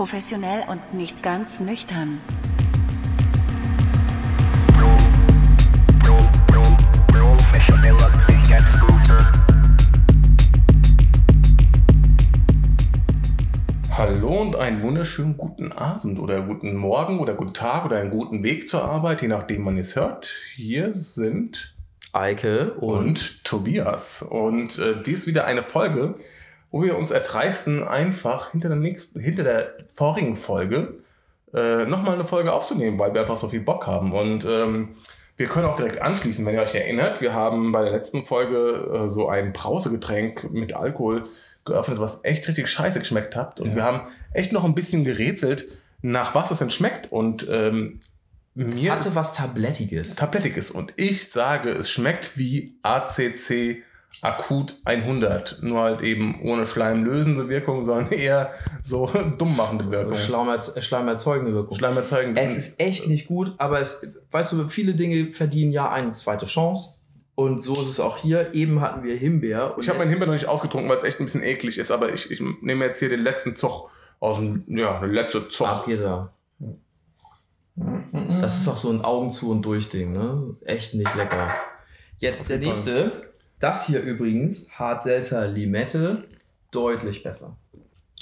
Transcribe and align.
Professionell 0.00 0.62
und 0.66 0.94
nicht 0.94 1.22
ganz 1.22 1.60
nüchtern. 1.60 2.22
Hallo 13.90 14.40
und 14.40 14.56
einen 14.56 14.80
wunderschönen 14.80 15.36
guten 15.36 15.70
Abend 15.70 16.18
oder 16.18 16.40
guten 16.40 16.76
Morgen 16.76 17.20
oder 17.20 17.34
guten 17.34 17.52
Tag 17.52 17.84
oder 17.84 17.98
einen 17.98 18.08
guten 18.08 18.42
Weg 18.42 18.68
zur 18.68 18.82
Arbeit, 18.82 19.20
je 19.20 19.28
nachdem 19.28 19.64
man 19.64 19.76
es 19.76 19.96
hört. 19.96 20.34
Hier 20.54 20.96
sind 20.96 21.76
Eike 22.14 22.72
und, 22.76 22.96
und 22.96 23.44
Tobias. 23.44 24.22
Und 24.22 24.78
äh, 24.78 25.02
dies 25.02 25.26
wieder 25.26 25.44
eine 25.44 25.62
Folge, 25.62 26.14
wo 26.70 26.82
wir 26.82 26.96
uns 26.96 27.10
erdreisten, 27.10 27.86
einfach 27.86 28.52
hinter 28.52 28.68
der, 28.68 28.78
nächsten, 28.78 29.20
hinter 29.20 29.44
der 29.44 29.74
vorigen 29.94 30.36
Folge 30.36 31.00
äh, 31.52 31.84
nochmal 31.84 32.14
eine 32.14 32.24
Folge 32.24 32.52
aufzunehmen, 32.52 32.98
weil 32.98 33.12
wir 33.12 33.22
einfach 33.22 33.36
so 33.36 33.48
viel 33.48 33.60
Bock 33.60 33.86
haben. 33.86 34.12
Und 34.12 34.44
ähm, 34.44 34.90
wir 35.36 35.48
können 35.48 35.66
auch 35.66 35.76
direkt 35.76 36.00
anschließen, 36.00 36.44
wenn 36.46 36.54
ihr 36.54 36.62
euch 36.62 36.74
erinnert. 36.74 37.20
Wir 37.20 37.34
haben 37.34 37.72
bei 37.72 37.82
der 37.82 37.92
letzten 37.92 38.24
Folge 38.24 39.04
äh, 39.04 39.08
so 39.08 39.28
ein 39.28 39.52
Brausegetränk 39.52 40.52
mit 40.52 40.74
Alkohol 40.74 41.24
geöffnet, 41.64 41.98
was 41.98 42.24
echt 42.24 42.46
richtig 42.46 42.68
scheiße 42.68 43.00
geschmeckt 43.00 43.34
hat. 43.34 43.58
Und 43.58 43.70
ja. 43.70 43.76
wir 43.76 43.84
haben 43.84 44.02
echt 44.32 44.52
noch 44.52 44.64
ein 44.64 44.74
bisschen 44.74 45.02
gerätselt, 45.04 45.66
nach 46.02 46.34
was 46.34 46.50
es 46.50 46.58
denn 46.58 46.70
schmeckt. 46.70 47.10
Und 47.10 47.46
ähm, 47.50 48.00
es 48.54 48.88
hatte 48.88 49.14
was 49.14 49.32
Tablettiges. 49.32 50.16
Tablettiges. 50.16 50.70
Und 50.70 50.92
ich 50.96 51.28
sage, 51.28 51.70
es 51.70 51.90
schmeckt 51.90 52.36
wie 52.36 52.78
ACC 52.82 53.82
Akut 54.22 54.74
100. 54.84 55.62
Nur 55.62 55.80
halt 55.80 56.02
eben 56.02 56.42
ohne 56.42 56.66
schleimlösende 56.66 57.48
Wirkung, 57.48 57.84
sondern 57.84 58.12
eher 58.12 58.52
so 58.82 59.06
dummmachende 59.38 59.90
Wirkung. 59.90 60.14
Schleimerzeugende 60.14 61.54
Wirkung. 61.54 61.76
Schleimerzeugende. 61.76 62.40
Es 62.40 62.56
ist 62.56 62.80
echt 62.80 63.08
nicht 63.08 63.28
gut, 63.28 63.54
aber 63.58 63.80
es, 63.80 64.20
weißt 64.30 64.52
du, 64.52 64.68
viele 64.68 64.94
Dinge 64.94 65.32
verdienen 65.32 65.72
ja 65.72 65.90
eine 65.90 66.10
zweite 66.10 66.46
Chance. 66.46 67.00
Und 67.34 67.62
so 67.62 67.72
ist 67.80 67.88
es 67.88 68.00
auch 68.00 68.18
hier. 68.18 68.52
Eben 68.52 68.82
hatten 68.82 69.02
wir 69.02 69.16
Himbeer. 69.16 69.74
ich 69.80 69.88
habe 69.88 69.98
meinen 69.98 70.10
Himbeer 70.10 70.26
noch 70.26 70.34
nicht 70.34 70.48
ausgetrunken, 70.48 70.90
weil 70.90 70.98
es 70.98 71.04
echt 71.04 71.20
ein 71.20 71.24
bisschen 71.24 71.42
eklig 71.42 71.78
ist, 71.78 71.90
aber 71.90 72.12
ich, 72.12 72.30
ich 72.30 72.42
nehme 72.60 72.84
jetzt 72.84 72.98
hier 72.98 73.08
den 73.08 73.22
letzten 73.22 73.56
Zug 73.56 73.88
aus 74.18 74.36
dem, 74.36 74.64
ja, 74.66 75.00
den 75.00 75.12
letzten 75.12 75.48
Zug. 75.48 75.66
Ab 75.66 75.86
geht 75.86 76.00
da. 76.00 76.34
Das 78.42 78.60
ist 78.60 78.68
auch 78.68 78.76
so 78.76 78.90
ein 78.90 79.02
Augen 79.02 79.30
zu 79.30 79.50
und 79.50 79.62
durch 79.62 79.88
Ding, 79.88 80.12
ne? 80.12 80.54
Echt 80.66 80.94
nicht 80.94 81.14
lecker. 81.14 81.50
Jetzt 82.18 82.50
der 82.50 82.58
nächste. 82.58 83.29
Das 83.60 83.86
hier 83.86 84.00
übrigens, 84.02 84.70
Hart-Selzer 84.78 85.46
Limette, 85.46 86.24
deutlich 86.70 87.22
besser. 87.22 87.56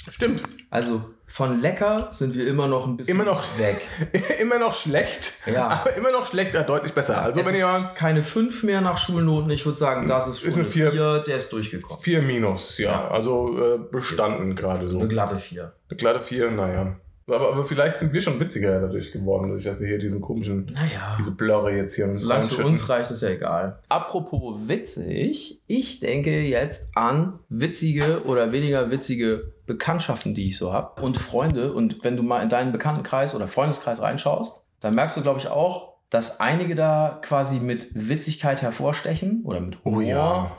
Stimmt. 0.09 0.43
Also 0.69 1.03
von 1.27 1.61
lecker 1.61 2.07
sind 2.11 2.35
wir 2.35 2.47
immer 2.47 2.67
noch 2.67 2.87
ein 2.87 2.97
bisschen 2.97 3.15
immer 3.15 3.25
noch, 3.25 3.43
weg. 3.57 3.81
immer 4.41 4.59
noch 4.59 4.73
schlecht. 4.73 5.33
Ja. 5.45 5.67
Aber 5.67 5.95
immer 5.95 6.11
noch 6.11 6.25
schlechter, 6.25 6.63
deutlich 6.63 6.93
besser. 6.93 7.21
Also 7.21 7.39
es 7.39 7.47
wenn 7.47 7.55
ihr 7.55 7.91
keine 7.95 8.23
5 8.23 8.63
mehr 8.63 8.81
nach 8.81 8.97
Schulnoten, 8.97 9.49
ich 9.51 9.65
würde 9.65 9.77
sagen, 9.77 10.07
das 10.07 10.27
ist 10.27 10.41
schon 10.41 10.49
ist 10.49 10.57
eine 10.57 10.65
4, 10.65 11.19
der 11.19 11.37
ist 11.37 11.53
durchgekommen. 11.53 12.01
4 12.01 12.21
minus, 12.21 12.77
ja. 12.77 12.91
ja. 12.91 13.07
Also 13.09 13.57
äh, 13.57 13.77
bestanden 13.77 14.55
gerade 14.55 14.87
so. 14.87 14.99
Eine 14.99 15.07
glatte 15.07 15.37
4. 15.37 15.71
Eine 15.89 15.97
glatte 15.97 16.21
4, 16.21 16.51
naja. 16.51 16.95
Aber, 17.29 17.53
aber 17.53 17.65
vielleicht 17.65 17.99
sind 17.99 18.13
wir 18.13 18.21
schon 18.21 18.39
witziger 18.39 18.79
dadurch 18.79 19.11
geworden, 19.11 19.49
dadurch, 19.49 19.63
dass 19.63 19.79
wir 19.79 19.87
hier 19.87 19.97
diesen 19.97 20.21
komischen, 20.21 20.65
naja. 20.73 21.15
diese 21.19 21.31
Blöre 21.31 21.75
jetzt 21.75 21.95
hier 21.95 22.05
uns 22.05 22.21
Solange 22.21 22.43
für 22.43 22.65
uns 22.65 22.89
reicht, 22.89 23.11
ist 23.11 23.21
ja 23.21 23.29
egal. 23.29 23.79
Apropos 23.89 24.67
witzig, 24.67 25.61
ich 25.67 25.99
denke 25.99 26.41
jetzt 26.41 26.91
an 26.95 27.39
witzige 27.49 28.23
oder 28.25 28.51
weniger 28.51 28.91
witzige 28.91 29.53
Bekanntschaften, 29.65 30.33
die 30.33 30.47
ich 30.47 30.57
so 30.57 30.73
habe 30.73 31.01
und 31.01 31.17
Freunde. 31.17 31.73
Und 31.73 32.03
wenn 32.03 32.17
du 32.17 32.23
mal 32.23 32.41
in 32.41 32.49
deinen 32.49 32.71
Bekanntenkreis 32.71 33.35
oder 33.35 33.47
Freundeskreis 33.47 34.01
reinschaust, 34.01 34.65
dann 34.79 34.95
merkst 34.95 35.17
du, 35.17 35.21
glaube 35.21 35.39
ich, 35.39 35.47
auch, 35.47 35.93
dass 36.09 36.39
einige 36.39 36.75
da 36.75 37.19
quasi 37.21 37.59
mit 37.59 37.89
Witzigkeit 37.93 38.61
hervorstechen 38.61 39.43
oder 39.45 39.61
mit 39.61 39.83
Humor. 39.85 39.99
Oh 39.99 40.01
ja. 40.01 40.57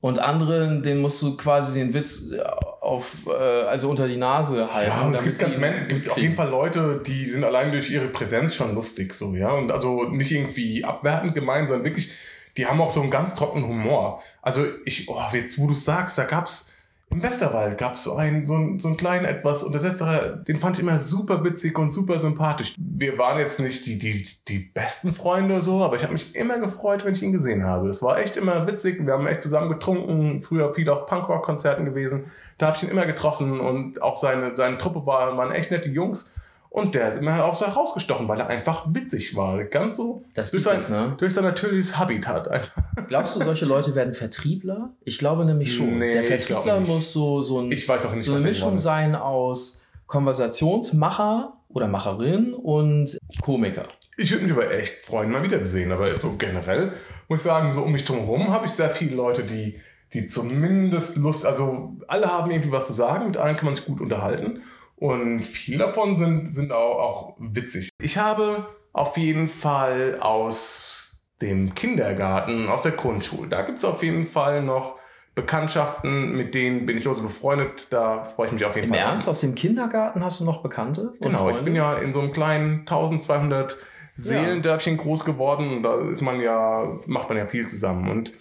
Und 0.00 0.20
anderen, 0.20 0.82
den 0.84 1.00
musst 1.00 1.20
du 1.22 1.36
quasi 1.36 1.74
den 1.74 1.92
Witz 1.92 2.30
äh, 2.30 2.40
auf, 2.40 3.26
äh, 3.26 3.32
also 3.32 3.90
unter 3.90 4.06
die 4.06 4.16
Nase 4.16 4.72
halten. 4.72 4.90
Ja, 4.90 5.10
es 5.10 5.24
gibt 5.24 5.38
ganz 5.40 5.58
es 5.58 5.88
gibt 5.88 6.10
auf 6.10 6.18
jeden 6.18 6.36
Fall 6.36 6.50
Leute, 6.50 7.02
die 7.04 7.28
sind 7.28 7.42
allein 7.42 7.72
durch 7.72 7.90
ihre 7.90 8.06
Präsenz 8.06 8.54
schon 8.54 8.74
lustig, 8.74 9.12
so, 9.12 9.34
ja. 9.34 9.50
Und 9.50 9.72
also 9.72 10.04
nicht 10.04 10.30
irgendwie 10.30 10.84
abwertend 10.84 11.34
gemeint, 11.34 11.68
sondern 11.68 11.84
wirklich, 11.84 12.10
die 12.56 12.66
haben 12.66 12.80
auch 12.80 12.90
so 12.90 13.00
einen 13.00 13.10
ganz 13.10 13.34
trockenen 13.34 13.68
Humor. 13.68 14.22
Also 14.40 14.64
ich, 14.84 15.08
oh, 15.08 15.20
jetzt, 15.32 15.58
wo 15.58 15.66
du 15.66 15.74
sagst, 15.74 16.16
da 16.16 16.24
gab's 16.24 16.74
im 17.10 17.22
Westerwald 17.22 17.78
gab 17.78 17.94
es 17.94 18.02
so 18.02 18.16
einen, 18.16 18.46
so 18.46 18.54
einen, 18.54 18.78
so 18.78 18.88
einen 18.88 18.96
kleinen 18.98 19.24
etwas 19.24 19.62
Untersetzer, 19.62 20.36
den 20.46 20.56
fand 20.56 20.76
ich 20.76 20.82
immer 20.82 20.98
super 20.98 21.42
witzig 21.42 21.78
und 21.78 21.92
super 21.92 22.18
sympathisch. 22.18 22.74
Wir 22.78 23.16
waren 23.16 23.38
jetzt 23.38 23.60
nicht 23.60 23.86
die, 23.86 23.98
die, 23.98 24.26
die 24.46 24.58
besten 24.58 25.14
Freunde 25.14 25.60
so, 25.60 25.82
aber 25.82 25.96
ich 25.96 26.02
habe 26.02 26.12
mich 26.12 26.36
immer 26.36 26.58
gefreut, 26.58 27.04
wenn 27.04 27.14
ich 27.14 27.22
ihn 27.22 27.32
gesehen 27.32 27.64
habe. 27.64 27.88
Das 27.88 28.02
war 28.02 28.18
echt 28.18 28.36
immer 28.36 28.66
witzig. 28.66 29.04
Wir 29.06 29.14
haben 29.14 29.26
echt 29.26 29.40
zusammen 29.40 29.70
getrunken, 29.70 30.42
früher 30.42 30.74
viel 30.74 30.88
auf 30.90 31.06
Punkrock-Konzerten 31.06 31.86
gewesen. 31.86 32.26
Da 32.58 32.66
habe 32.66 32.76
ich 32.76 32.82
ihn 32.82 32.90
immer 32.90 33.06
getroffen 33.06 33.60
und 33.60 34.02
auch 34.02 34.18
seine, 34.18 34.54
seine 34.54 34.76
Truppe 34.76 35.06
war, 35.06 35.34
waren 35.36 35.52
echt 35.52 35.70
nette 35.70 35.88
Jungs. 35.88 36.34
Und 36.70 36.94
der 36.94 37.08
ist 37.08 37.18
immer 37.18 37.44
auch 37.44 37.54
so 37.54 37.66
herausgestochen, 37.66 38.28
weil 38.28 38.40
er 38.40 38.48
einfach 38.48 38.86
witzig 38.92 39.34
war. 39.34 39.64
Ganz 39.64 39.96
so 39.96 40.22
das 40.34 40.50
durch, 40.50 40.64
sein, 40.64 40.74
das, 40.74 40.90
ne? 40.90 41.14
durch 41.18 41.32
sein 41.32 41.44
natürliches 41.44 41.98
Habitat. 41.98 42.70
Glaubst 43.08 43.36
du, 43.36 43.40
solche 43.40 43.64
Leute 43.64 43.94
werden 43.94 44.14
Vertriebler? 44.14 44.90
Ich 45.04 45.18
glaube 45.18 45.44
nämlich 45.44 45.74
schon. 45.74 45.98
Nee, 45.98 46.14
der 46.14 46.24
Vertriebler 46.24 46.80
muss 46.80 47.12
so, 47.12 47.40
so, 47.42 47.60
ein, 47.60 47.72
ich 47.72 47.88
weiß 47.88 48.06
auch 48.06 48.14
nicht, 48.14 48.24
so 48.24 48.34
eine 48.34 48.42
Mischung 48.42 48.76
sein 48.76 49.14
aus 49.14 49.86
Konversationsmacher 50.06 51.54
oder 51.68 51.88
Macherin 51.88 52.54
und 52.54 53.18
Komiker. 53.40 53.88
Ich 54.16 54.32
würde 54.32 54.44
mich 54.44 54.52
aber 54.52 54.70
echt 54.70 55.04
freuen, 55.04 55.30
mal 55.30 55.42
wiederzusehen. 55.42 55.92
Aber 55.92 56.18
so 56.18 56.34
generell 56.36 56.92
muss 57.28 57.40
ich 57.40 57.44
sagen, 57.44 57.72
so 57.72 57.82
um 57.82 57.92
mich 57.92 58.04
drumherum 58.04 58.48
habe 58.50 58.66
ich 58.66 58.72
sehr 58.72 58.90
viele 58.90 59.14
Leute, 59.14 59.44
die, 59.44 59.80
die 60.12 60.26
zumindest 60.26 61.16
Lust, 61.16 61.46
also 61.46 61.96
alle 62.08 62.26
haben 62.26 62.50
irgendwie 62.50 62.72
was 62.72 62.88
zu 62.88 62.92
sagen, 62.92 63.26
mit 63.26 63.36
allen 63.36 63.56
kann 63.56 63.66
man 63.66 63.74
sich 63.74 63.84
gut 63.84 64.00
unterhalten. 64.00 64.62
Und 64.98 65.44
viele 65.44 65.78
davon 65.78 66.16
sind, 66.16 66.48
sind 66.48 66.72
auch, 66.72 66.98
auch 66.98 67.36
witzig. 67.38 67.90
Ich 68.00 68.18
habe 68.18 68.66
auf 68.92 69.16
jeden 69.16 69.48
Fall 69.48 70.18
aus 70.20 71.26
dem 71.40 71.74
Kindergarten, 71.74 72.68
aus 72.68 72.82
der 72.82 72.92
Grundschule, 72.92 73.48
da 73.48 73.62
gibt 73.62 73.78
es 73.78 73.84
auf 73.84 74.02
jeden 74.02 74.26
Fall 74.26 74.62
noch 74.62 74.96
Bekanntschaften, 75.36 76.34
mit 76.36 76.52
denen 76.52 76.84
bin 76.84 76.96
ich 76.96 77.04
so 77.04 77.12
befreundet. 77.22 77.86
Da 77.90 78.24
freue 78.24 78.48
ich 78.48 78.52
mich 78.52 78.64
auf 78.64 78.74
jeden 78.74 78.88
Im 78.88 78.94
Fall. 78.94 79.02
Im 79.02 79.08
Ernst? 79.10 79.28
Aus 79.28 79.40
dem 79.40 79.54
Kindergarten 79.54 80.24
hast 80.24 80.40
du 80.40 80.44
noch 80.44 80.64
Bekannte? 80.64 81.14
Genau, 81.20 81.38
Freunde? 81.38 81.58
ich 81.60 81.64
bin 81.64 81.76
ja 81.76 81.94
in 81.94 82.12
so 82.12 82.18
einem 82.18 82.32
kleinen 82.32 82.80
1200 82.80 83.76
Seelendörfchen 84.16 84.96
ja. 84.96 85.02
groß 85.02 85.24
geworden. 85.24 85.76
Und 85.76 85.82
da 85.84 86.10
ist 86.10 86.22
man 86.22 86.40
ja, 86.40 86.98
macht 87.06 87.28
man 87.28 87.38
ja 87.38 87.46
viel 87.46 87.68
zusammen. 87.68 88.10
Und 88.10 88.32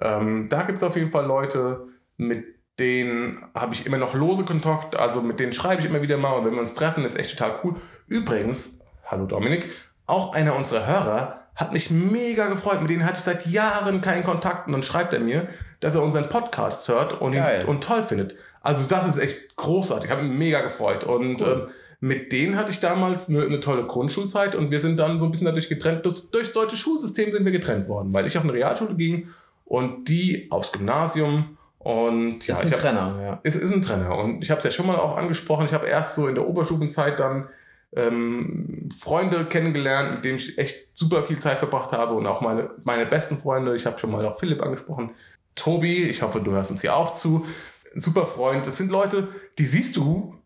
ähm, 0.00 0.48
da 0.48 0.62
gibt 0.62 0.78
es 0.78 0.84
auf 0.84 0.96
jeden 0.96 1.10
Fall 1.10 1.26
Leute, 1.26 1.86
mit 2.16 2.46
den 2.78 3.38
habe 3.54 3.74
ich 3.74 3.86
immer 3.86 3.98
noch 3.98 4.14
lose 4.14 4.44
Kontakt, 4.44 4.96
also 4.96 5.20
mit 5.20 5.40
denen 5.40 5.52
schreibe 5.52 5.82
ich 5.82 5.88
immer 5.88 6.02
wieder 6.02 6.16
mal 6.16 6.32
und 6.32 6.44
wenn 6.44 6.52
wir 6.52 6.60
uns 6.60 6.74
treffen, 6.74 7.04
ist 7.04 7.18
echt 7.18 7.36
total 7.36 7.58
cool. 7.64 7.76
Übrigens, 8.06 8.80
hallo 9.04 9.26
Dominik, 9.26 9.68
auch 10.06 10.32
einer 10.32 10.56
unserer 10.56 10.86
Hörer 10.86 11.38
hat 11.58 11.72
mich 11.72 11.90
mega 11.90 12.46
gefreut. 12.46 12.80
Mit 12.80 12.90
denen 12.90 13.04
hatte 13.04 13.16
ich 13.16 13.24
seit 13.24 13.46
Jahren 13.46 14.00
keinen 14.00 14.22
Kontakt 14.22 14.68
und 14.68 14.72
dann 14.72 14.84
schreibt 14.84 15.12
er 15.12 15.18
mir, 15.18 15.48
dass 15.80 15.96
er 15.96 16.02
unseren 16.02 16.28
Podcast 16.28 16.88
hört 16.88 17.20
und 17.20 17.34
ihn 17.34 17.42
und 17.66 17.82
toll 17.82 18.04
findet. 18.04 18.36
Also 18.62 18.88
das 18.88 19.08
ist 19.08 19.18
echt 19.18 19.56
großartig. 19.56 20.04
Ich 20.06 20.10
habe 20.10 20.22
mich 20.22 20.38
mega 20.38 20.60
gefreut 20.60 21.02
und 21.02 21.42
cool. 21.42 21.68
ähm, 21.68 21.74
mit 22.00 22.30
denen 22.30 22.56
hatte 22.56 22.70
ich 22.70 22.78
damals 22.78 23.28
eine, 23.28 23.42
eine, 23.42 23.58
tolle 23.58 23.84
Grundschulzeit 23.86 24.54
und 24.54 24.70
wir 24.70 24.78
sind 24.78 25.00
dann 25.00 25.18
so 25.18 25.26
ein 25.26 25.32
bisschen 25.32 25.46
dadurch 25.46 25.68
getrennt. 25.68 26.06
Durch, 26.06 26.30
durchs 26.30 26.52
deutsche 26.52 26.76
Schulsystem 26.76 27.32
sind 27.32 27.44
wir 27.44 27.50
getrennt 27.50 27.88
worden, 27.88 28.14
weil 28.14 28.26
ich 28.26 28.38
auf 28.38 28.44
eine 28.44 28.52
Realschule 28.52 28.94
ging 28.94 29.28
und 29.64 30.08
die 30.08 30.46
aufs 30.50 30.70
Gymnasium 30.70 31.57
und 31.78 32.46
ja, 32.46 32.54
ist 32.54 32.64
ein 32.64 32.72
hab, 32.72 32.80
Trenner, 32.80 33.20
ja. 33.22 33.40
Es 33.44 33.54
ist 33.56 33.72
ein 33.72 33.82
Trenner. 33.82 34.16
Und 34.18 34.42
ich 34.42 34.50
habe 34.50 34.58
es 34.58 34.64
ja 34.64 34.70
schon 34.70 34.86
mal 34.86 34.96
auch 34.96 35.16
angesprochen. 35.16 35.64
Ich 35.66 35.72
habe 35.72 35.86
erst 35.86 36.16
so 36.16 36.26
in 36.26 36.34
der 36.34 36.46
Oberstufenzeit 36.46 37.18
dann 37.20 37.48
ähm, 37.94 38.88
Freunde 38.96 39.46
kennengelernt, 39.46 40.16
mit 40.16 40.24
denen 40.24 40.38
ich 40.38 40.58
echt 40.58 40.88
super 40.94 41.24
viel 41.24 41.38
Zeit 41.38 41.58
verbracht 41.58 41.92
habe 41.92 42.14
und 42.14 42.26
auch 42.26 42.40
meine, 42.40 42.70
meine 42.84 43.06
besten 43.06 43.38
Freunde. 43.38 43.74
Ich 43.76 43.86
habe 43.86 43.98
schon 43.98 44.10
mal 44.10 44.26
auch 44.26 44.38
Philipp 44.38 44.62
angesprochen. 44.62 45.10
Tobi, 45.54 46.04
ich 46.04 46.22
hoffe, 46.22 46.40
du 46.40 46.52
hörst 46.52 46.70
uns 46.70 46.80
hier 46.80 46.94
auch 46.94 47.14
zu. 47.14 47.46
Super 47.94 48.26
Freund. 48.26 48.66
Das 48.66 48.76
sind 48.76 48.90
Leute, 48.90 49.28
die 49.58 49.64
siehst 49.64 49.96
du 49.96 50.37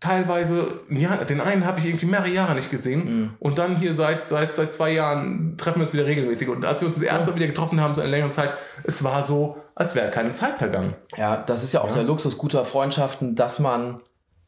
teilweise, 0.00 0.80
ja, 0.90 1.24
den 1.24 1.40
einen 1.40 1.64
habe 1.64 1.80
ich 1.80 1.86
irgendwie 1.86 2.06
mehrere 2.06 2.28
Jahre 2.28 2.54
nicht 2.54 2.70
gesehen 2.70 3.04
mhm. 3.04 3.30
und 3.40 3.58
dann 3.58 3.76
hier 3.76 3.94
seit, 3.94 4.28
seit, 4.28 4.54
seit 4.54 4.72
zwei 4.72 4.92
Jahren 4.92 5.56
treffen 5.56 5.80
wir 5.80 5.86
uns 5.86 5.92
wieder 5.92 6.06
regelmäßig 6.06 6.48
und 6.48 6.64
als 6.64 6.80
wir 6.80 6.86
uns 6.86 6.96
das 6.96 7.04
erste 7.04 7.30
Mal 7.30 7.36
wieder 7.36 7.48
getroffen 7.48 7.80
haben, 7.80 7.94
so 7.94 8.00
eine 8.00 8.10
längere 8.10 8.30
Zeit, 8.30 8.50
es 8.84 9.02
war 9.02 9.24
so, 9.24 9.56
als 9.74 9.94
wäre 9.94 10.10
keine 10.10 10.32
Zeit 10.32 10.58
vergangen. 10.58 10.94
Ja, 11.16 11.36
das 11.36 11.64
ist 11.64 11.72
ja 11.72 11.80
auch 11.80 11.88
ja. 11.88 11.94
der 11.96 12.04
Luxus 12.04 12.38
guter 12.38 12.64
Freundschaften, 12.64 13.34
dass 13.34 13.58
man, 13.58 14.00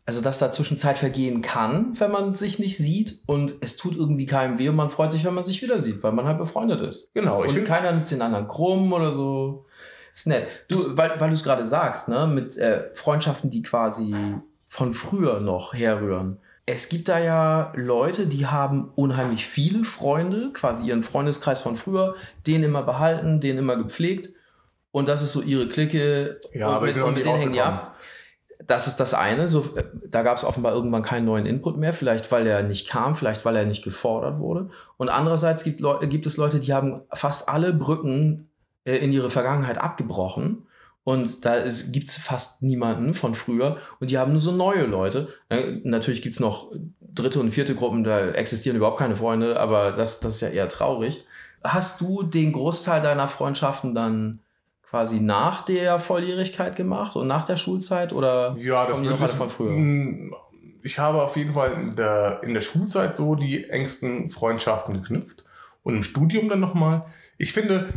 also 0.07 0.23
dass 0.23 0.39
dazwischen 0.39 0.77
Zeit 0.77 0.99
vergehen 0.99 1.43
kann, 1.43 1.99
wenn 1.99 2.13
man 2.13 2.35
sich 2.35 2.61
nicht 2.61 2.77
sieht 2.77 3.21
und 3.27 3.57
es 3.61 3.77
tut 3.77 3.97
irgendwie 3.97 4.27
keinem 4.27 4.59
weh 4.61 4.69
und 4.69 4.77
man 4.77 4.91
freut 4.91 5.11
sich, 5.11 5.25
wenn 5.25 5.35
man 5.35 5.45
sich 5.45 5.63
wieder 5.63 5.81
sieht, 5.81 6.01
weil 6.05 6.13
man 6.13 6.27
halt 6.27 6.39
befreundet 6.39 6.81
ist. 6.81 7.13
Genau. 7.13 7.43
Und 7.43 7.65
keiner 7.65 7.91
nimmt 7.91 8.09
den 8.09 8.23
anderen 8.23 8.47
krumm 8.47 8.93
oder 8.93 9.11
so. 9.11 9.67
Ist 10.13 10.27
nett. 10.27 10.49
Du, 10.69 10.97
weil, 10.97 11.21
weil 11.21 11.29
du 11.29 11.35
es 11.35 11.45
gerade 11.45 11.65
sagst, 11.65 12.09
ne, 12.09 12.27
mit 12.27 12.57
äh, 12.57 12.93
Freundschaften, 12.95 13.51
die 13.51 13.63
quasi 13.63 14.13
von 14.71 14.93
früher 14.93 15.41
noch 15.41 15.75
herrühren. 15.75 16.39
Es 16.65 16.89
gibt 16.89 17.09
da 17.09 17.19
ja 17.19 17.73
Leute, 17.75 18.29
die 18.29 18.47
haben 18.47 18.93
unheimlich 18.95 19.45
viele 19.45 19.85
Freunde, 19.85 20.53
quasi 20.53 20.89
ihren 20.89 21.03
Freundeskreis 21.03 21.61
von 21.61 21.75
früher, 21.75 22.15
den 22.47 22.63
immer 22.63 22.85
behalten, 22.85 23.41
den 23.41 23.59
immer 23.59 23.75
gepflegt. 23.75 24.31
Und 24.93 25.09
das 25.09 25.23
ist 25.23 25.33
so 25.33 25.43
ihre 25.43 25.67
Clique. 25.67 26.41
Ja, 26.55 26.69
und 26.69 26.75
aber 26.75 26.87
mit, 26.87 26.97
und 26.97 27.15
mit 27.15 27.27
denen 27.27 27.39
hängen 27.39 27.59
ab. 27.59 27.97
Das 28.65 28.87
ist 28.87 28.97
das 28.97 29.13
eine. 29.13 29.49
So, 29.49 29.77
äh, 29.77 29.85
da 30.09 30.23
gab 30.23 30.37
es 30.37 30.45
offenbar 30.45 30.73
irgendwann 30.73 31.03
keinen 31.03 31.25
neuen 31.25 31.47
Input 31.47 31.77
mehr. 31.77 31.93
Vielleicht, 31.93 32.31
weil 32.31 32.47
er 32.47 32.63
nicht 32.63 32.89
kam, 32.89 33.17
vielleicht, 33.17 33.45
weil 33.45 33.57
er 33.57 33.65
nicht 33.65 33.83
gefordert 33.83 34.39
wurde. 34.39 34.71
Und 34.99 35.09
andererseits 35.09 35.65
gibt, 35.65 35.83
gibt 36.03 36.27
es 36.27 36.37
Leute, 36.37 36.61
die 36.61 36.73
haben 36.73 37.03
fast 37.13 37.49
alle 37.49 37.73
Brücken 37.73 38.49
äh, 38.85 38.99
in 38.99 39.13
ihre 39.13 39.31
Vergangenheit 39.31 39.79
abgebrochen. 39.79 40.67
Und 41.11 41.45
da 41.45 41.57
gibt 41.91 42.09
es 42.09 42.17
fast 42.17 42.63
niemanden 42.63 43.15
von 43.15 43.35
früher. 43.35 43.79
Und 43.99 44.11
die 44.13 44.19
haben 44.19 44.31
nur 44.31 44.41
so 44.41 44.53
neue 44.53 44.85
Leute. 44.85 45.27
Äh, 45.49 45.81
natürlich 45.83 46.23
gibt 46.23 46.35
es 46.35 46.41
noch 46.41 46.71
dritte 47.01 47.41
und 47.41 47.51
vierte 47.51 47.75
Gruppen, 47.75 48.05
da 48.05 48.29
existieren 48.29 48.77
überhaupt 48.77 49.01
keine 49.01 49.17
Freunde, 49.17 49.59
aber 49.59 49.91
das, 49.91 50.21
das 50.21 50.37
ist 50.37 50.41
ja 50.43 50.51
eher 50.51 50.69
traurig. 50.69 51.25
Hast 51.65 52.01
du 52.01 52.23
den 52.23 52.53
Großteil 52.53 53.01
deiner 53.03 53.27
Freundschaften 53.27 53.93
dann 53.93 54.39
quasi 54.89 55.21
nach 55.21 55.63
der 55.63 55.99
Volljährigkeit 55.99 56.77
gemacht 56.77 57.17
und 57.17 57.27
nach 57.27 57.45
der 57.45 57.57
Schulzeit 57.57 58.13
oder 58.13 58.55
Ja, 58.61 58.87
das 58.87 58.93
kommen 58.93 59.09
die 59.09 59.11
noch 59.13 59.21
alle 59.21 59.29
von 59.31 59.49
früher? 59.49 60.39
Ich 60.85 61.01
habe 61.01 61.23
auf 61.23 61.37
jeden 61.37 61.55
Fall 61.55 61.73
in 61.73 61.97
der, 61.97 62.41
in 62.45 62.55
der 62.55 62.61
Schulzeit 62.61 63.17
so 63.17 63.35
die 63.35 63.69
engsten 63.69 64.31
Freundschaften 64.31 64.95
geknüpft 64.95 65.45
und 65.83 65.97
im 65.97 66.03
Studium 66.05 66.49
dann 66.49 66.61
nochmal. 66.61 67.07
Ich 67.37 67.53
finde, 67.53 67.89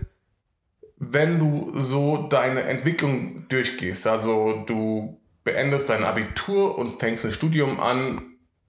wenn 1.12 1.40
du 1.40 1.72
so 1.74 2.28
deine 2.30 2.64
Entwicklung 2.64 3.48
durchgehst, 3.50 4.08
also 4.08 4.64
du 4.66 5.20
beendest 5.44 5.90
dein 5.90 6.04
Abitur 6.04 6.78
und 6.78 7.00
fängst 7.00 7.26
ein 7.26 7.34
Studium 7.34 7.80
an 7.80 8.22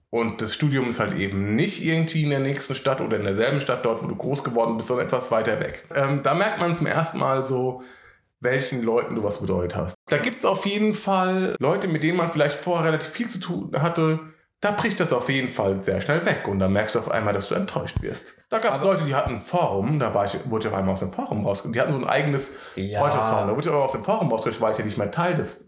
und 0.09 0.41
das 0.41 0.53
Studium 0.53 0.89
ist 0.89 0.99
halt 0.99 1.17
eben 1.17 1.55
nicht 1.55 1.83
irgendwie 1.83 2.23
in 2.23 2.29
der 2.29 2.39
nächsten 2.39 2.75
Stadt 2.75 3.01
oder 3.01 3.17
in 3.17 3.23
derselben 3.23 3.59
Stadt 3.59 3.85
dort, 3.85 4.03
wo 4.03 4.07
du 4.07 4.15
groß 4.15 4.43
geworden 4.43 4.77
bist, 4.77 4.87
sondern 4.87 5.07
etwas 5.07 5.31
weiter 5.31 5.59
weg. 5.59 5.83
Ähm, 5.93 6.21
da 6.23 6.33
merkt 6.33 6.59
man 6.59 6.75
zum 6.75 6.87
ersten 6.87 7.19
Mal 7.19 7.45
so, 7.45 7.83
welchen 8.39 8.83
Leuten 8.83 9.15
du 9.15 9.23
was 9.23 9.41
bedeutet 9.41 9.75
hast. 9.75 9.95
Da 10.09 10.17
gibt 10.17 10.39
es 10.39 10.45
auf 10.45 10.65
jeden 10.65 10.93
Fall 10.93 11.55
Leute, 11.59 11.87
mit 11.87 12.03
denen 12.03 12.17
man 12.17 12.29
vielleicht 12.29 12.55
vorher 12.55 12.85
relativ 12.85 13.09
viel 13.09 13.27
zu 13.27 13.39
tun 13.39 13.71
hatte. 13.81 14.19
Da 14.65 14.71
bricht 14.71 14.99
das 14.99 15.13
auf 15.13 15.29
jeden 15.29 15.49
Fall 15.49 15.81
sehr 15.83 16.01
schnell 16.01 16.25
weg 16.25 16.47
und 16.47 16.57
dann 16.57 16.73
merkst 16.73 16.95
du 16.95 16.99
auf 16.99 17.11
einmal, 17.11 17.33
dass 17.35 17.49
du 17.49 17.55
enttäuscht 17.55 18.01
wirst. 18.01 18.35
Da 18.49 18.57
gab 18.57 18.73
es 18.75 18.81
Leute, 18.81 19.03
die 19.05 19.13
hatten 19.13 19.35
ein 19.35 19.39
Forum, 19.41 19.99
da 19.99 20.13
war 20.13 20.25
ich, 20.25 20.37
wurde 20.49 20.65
ich 20.67 20.73
auf 20.73 20.77
einmal 20.77 20.93
aus 20.93 21.01
dem 21.01 21.11
Forum 21.13 21.45
rausgekommen. 21.45 21.73
Die 21.73 21.79
hatten 21.81 21.91
so 21.91 21.99
ein 21.99 22.05
eigenes 22.05 22.57
Ja. 22.75 22.99
Freundschaftsforum. 22.99 23.47
Da 23.47 23.55
wurde 23.55 23.67
ich 23.67 23.73
aber 23.73 23.83
aus 23.83 23.91
dem 23.91 24.03
Forum 24.03 24.31
rausgekommen, 24.31 24.61
weil 24.63 24.71
ich 24.71 24.77
ja 24.79 24.85
nicht 24.85 24.97
mehr 24.97 25.11
Teil 25.11 25.35
des. 25.35 25.67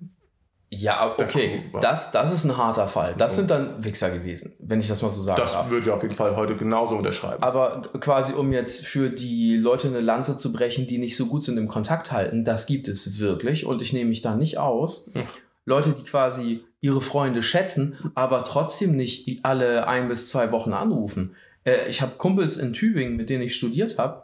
Ja, 0.70 1.16
okay, 1.18 1.72
das, 1.80 2.12
das 2.12 2.30
ist 2.32 2.44
ein 2.44 2.58
harter 2.58 2.88
Fall. 2.88 3.14
Das 3.18 3.34
So. 3.36 3.42
sind 3.42 3.52
dann 3.52 3.82
Wichser 3.86 4.10
gewesen, 4.10 4.54
wenn 4.60 4.82
ich 4.82 4.88
das 4.90 5.02
mal 5.02 5.10
so 5.10 5.22
sagen 5.22 5.40
Das 5.42 5.54
darf. 5.54 5.70
würde 5.70 5.86
ich 5.86 5.92
auf 5.92 6.02
jeden 6.04 6.16
Fall 6.16 6.36
heute 6.36 6.58
genauso 6.58 6.98
unterschreiben. 6.98 7.42
Aber 7.42 7.84
quasi, 8.02 8.34
um 8.34 8.52
jetzt 8.52 8.86
für 8.86 9.10
die 9.10 9.56
Leute 9.56 9.88
eine 9.88 10.02
Lanze 10.02 10.36
zu 10.36 10.52
brechen, 10.52 10.86
die 10.88 10.98
nicht 10.98 11.16
so 11.16 11.28
gut 11.28 11.44
sind 11.44 11.58
im 11.58 11.70
Kontakt 11.70 12.12
halten, 12.12 12.44
das 12.44 12.66
gibt 12.66 12.90
es 12.90 13.18
wirklich 13.20 13.66
und 13.66 13.82
ich 13.82 13.94
nehme 13.94 14.10
mich 14.10 14.22
da 14.22 14.36
nicht 14.36 14.58
aus. 14.58 15.12
Hm. 15.14 15.24
Leute, 15.68 15.92
die 15.92 16.04
quasi 16.04 16.64
ihre 16.81 17.02
Freunde 17.02 17.44
schätzen, 17.44 17.98
aber 18.16 18.44
trotzdem 18.44 18.96
nicht 18.96 19.44
alle 19.44 19.88
ein 19.88 20.08
bis 20.08 20.30
zwei 20.30 20.52
Wochen 20.52 20.74
anrufen. 20.74 21.36
Äh, 21.66 21.88
ich 21.90 22.02
habe 22.02 22.14
Kumpels 22.18 22.58
in 22.58 22.74
Tübingen, 22.74 23.16
mit 23.18 23.30
denen 23.30 23.44
ich 23.44 23.56
studiert 23.56 23.98
habe. 24.00 24.24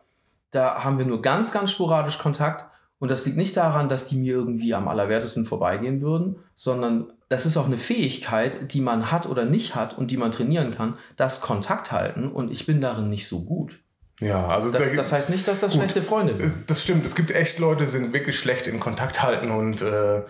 Da 0.52 0.84
haben 0.84 0.98
wir 0.98 1.06
nur 1.06 1.22
ganz, 1.22 1.52
ganz 1.52 1.70
sporadisch 1.72 2.18
Kontakt. 2.18 2.66
Und 3.00 3.10
das 3.12 3.26
liegt 3.26 3.36
nicht 3.38 3.58
daran, 3.58 3.90
dass 3.90 4.06
die 4.08 4.16
mir 4.16 4.34
irgendwie 4.34 4.74
am 4.74 4.88
allerwertesten 4.88 5.44
vorbeigehen 5.46 6.00
würden, 6.02 6.38
sondern 6.56 7.12
das 7.28 7.46
ist 7.46 7.58
auch 7.58 7.66
eine 7.66 7.78
Fähigkeit, 7.78 8.72
die 8.74 8.80
man 8.80 9.12
hat 9.12 9.26
oder 9.28 9.44
nicht 9.44 9.76
hat 9.76 9.98
und 9.98 10.10
die 10.12 10.16
man 10.18 10.32
trainieren 10.32 10.72
kann, 10.72 10.98
das 11.18 11.42
Kontakt 11.42 11.92
halten. 11.92 12.30
Und 12.30 12.50
ich 12.52 12.66
bin 12.66 12.80
darin 12.80 13.10
nicht 13.10 13.28
so 13.28 13.44
gut. 13.44 13.80
ja, 14.22 14.48
also 14.48 14.72
Das, 14.72 14.88
da- 14.90 14.96
das 14.96 15.12
heißt 15.12 15.30
nicht, 15.32 15.46
dass 15.48 15.60
das 15.60 15.74
Gut. 15.74 15.82
schlechte 15.82 16.02
Freunde 16.02 16.34
Äh, 16.36 16.40
sind. 16.40 16.54
das 16.70 16.82
stimmt. 16.84 17.06
Es 17.06 17.16
gibt 17.16 17.32
echt 17.32 17.60
Leute, 17.60 17.84
die 17.84 17.90
sind 17.92 18.14
wirklich 18.14 18.38
schlecht 18.40 18.68
in 18.68 18.80
Kontakt 18.80 19.22
halten 19.22 19.52
und 19.52 19.82
äh, 19.82 20.22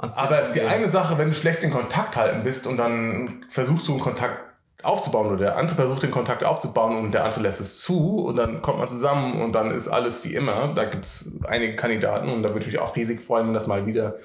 Aber 0.00 0.40
es 0.40 0.48
ist 0.48 0.56
die 0.56 0.62
eine 0.62 0.88
Sache, 0.88 1.18
wenn 1.18 1.28
du 1.28 1.34
schlecht 1.34 1.62
in 1.62 1.70
Kontakt 1.70 2.16
halten 2.16 2.42
bist 2.42 2.66
und 2.66 2.76
dann 2.76 3.44
versuchst 3.48 3.88
du 3.88 3.92
einen 3.92 4.00
Kontakt 4.00 4.38
aufzubauen 4.82 5.26
oder 5.26 5.36
der 5.36 5.56
andere 5.56 5.76
versucht 5.76 6.02
den 6.02 6.10
Kontakt 6.10 6.42
aufzubauen 6.42 6.96
und 6.96 7.12
der 7.12 7.24
andere 7.24 7.42
lässt 7.42 7.60
es 7.60 7.80
zu 7.80 8.24
und 8.24 8.36
dann 8.36 8.62
kommt 8.62 8.78
man 8.78 8.88
zusammen 8.88 9.42
und 9.42 9.52
dann 9.52 9.70
ist 9.70 9.88
alles 9.88 10.24
wie 10.24 10.34
immer. 10.34 10.72
Da 10.74 10.84
gibt 10.84 11.04
es 11.04 11.40
einige 11.46 11.76
Kandidaten 11.76 12.30
und 12.30 12.42
da 12.42 12.50
würde 12.50 12.60
ich 12.60 12.72
mich 12.72 12.78
auch 12.80 12.96
riesig 12.96 13.20
freuen, 13.20 13.46
wenn 13.46 13.54
das 13.54 13.66
mal 13.66 13.86
wieder 13.86 14.16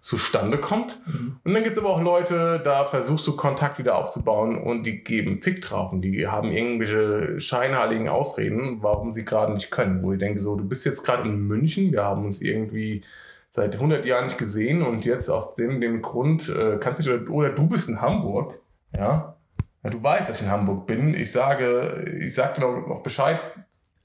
zustande 0.00 0.58
kommt. 0.58 0.96
Und 1.44 1.54
dann 1.54 1.62
gibt 1.62 1.76
es 1.76 1.82
aber 1.82 1.90
auch 1.90 2.00
Leute, 2.00 2.60
da 2.64 2.86
versuchst 2.86 3.26
du 3.26 3.36
Kontakt 3.36 3.78
wieder 3.78 3.96
aufzubauen 3.96 4.60
und 4.60 4.84
die 4.84 5.04
geben 5.04 5.42
Fick 5.42 5.60
drauf 5.60 5.92
und 5.92 6.00
die 6.02 6.26
haben 6.26 6.50
irgendwelche 6.50 7.38
scheinheiligen 7.38 8.08
Ausreden, 8.08 8.78
warum 8.80 9.12
sie 9.12 9.26
gerade 9.26 9.52
nicht 9.52 9.70
können. 9.70 10.02
Wo 10.02 10.12
ich 10.12 10.18
denke, 10.18 10.38
so, 10.38 10.56
du 10.56 10.66
bist 10.66 10.86
jetzt 10.86 11.04
gerade 11.04 11.28
in 11.28 11.46
München, 11.46 11.92
wir 11.92 12.02
haben 12.02 12.24
uns 12.24 12.40
irgendwie 12.40 13.02
seit 13.50 13.74
100 13.74 14.06
Jahren 14.06 14.24
nicht 14.26 14.38
gesehen 14.38 14.82
und 14.82 15.04
jetzt 15.04 15.28
aus 15.28 15.54
dem, 15.54 15.80
dem 15.80 16.00
Grund 16.00 16.48
äh, 16.48 16.78
kannst 16.78 17.04
du 17.04 17.10
nicht, 17.18 17.28
oder 17.28 17.50
du 17.50 17.68
bist 17.68 17.88
in 17.88 18.00
Hamburg, 18.00 18.60
ja? 18.94 19.36
ja, 19.82 19.90
du 19.90 20.02
weißt, 20.02 20.30
dass 20.30 20.40
ich 20.40 20.46
in 20.46 20.52
Hamburg 20.52 20.86
bin, 20.86 21.14
ich 21.14 21.32
sage, 21.32 22.04
ich 22.24 22.34
sag 22.34 22.54
dir 22.54 22.62
noch, 22.62 22.86
noch 22.86 23.02
Bescheid 23.02 23.40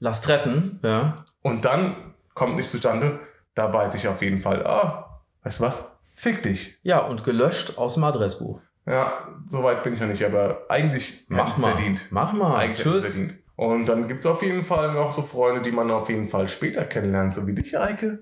Lass 0.00 0.20
treffen, 0.20 0.80
ja. 0.82 1.14
und 1.42 1.64
dann 1.64 1.94
kommt 2.34 2.56
nichts 2.56 2.72
zustande, 2.72 3.20
da 3.54 3.72
weiß 3.72 3.94
ich 3.94 4.08
auf 4.08 4.20
jeden 4.20 4.40
Fall, 4.40 4.66
ah, 4.66 5.22
weißt 5.44 5.60
du 5.60 5.64
was, 5.64 6.00
fick 6.12 6.42
dich. 6.42 6.78
Ja, 6.82 6.98
und 6.98 7.24
gelöscht 7.24 7.78
aus 7.78 7.94
dem 7.94 8.04
Adressbuch. 8.04 8.60
Ja, 8.84 9.28
so 9.46 9.62
weit 9.62 9.82
bin 9.82 9.94
ich 9.94 10.00
noch 10.00 10.06
nicht, 10.08 10.24
aber 10.24 10.62
eigentlich 10.68 11.24
Mach 11.28 11.56
mal. 11.58 11.72
verdient. 11.72 12.06
Mach 12.10 12.32
mal. 12.32 12.56
Eigentlich 12.56 12.82
Tschüss. 12.82 13.04
verdient. 13.04 13.34
Und 13.56 13.86
dann 13.86 14.06
gibt 14.06 14.20
es 14.20 14.26
auf 14.26 14.42
jeden 14.42 14.64
Fall 14.64 14.92
noch 14.92 15.10
so 15.10 15.22
Freunde, 15.22 15.62
die 15.62 15.72
man 15.72 15.90
auf 15.90 16.08
jeden 16.08 16.28
Fall 16.28 16.46
später 16.46 16.84
kennenlernt, 16.84 17.34
so 17.34 17.46
wie 17.46 17.54
dich, 17.54 17.76
Eike. 17.78 18.20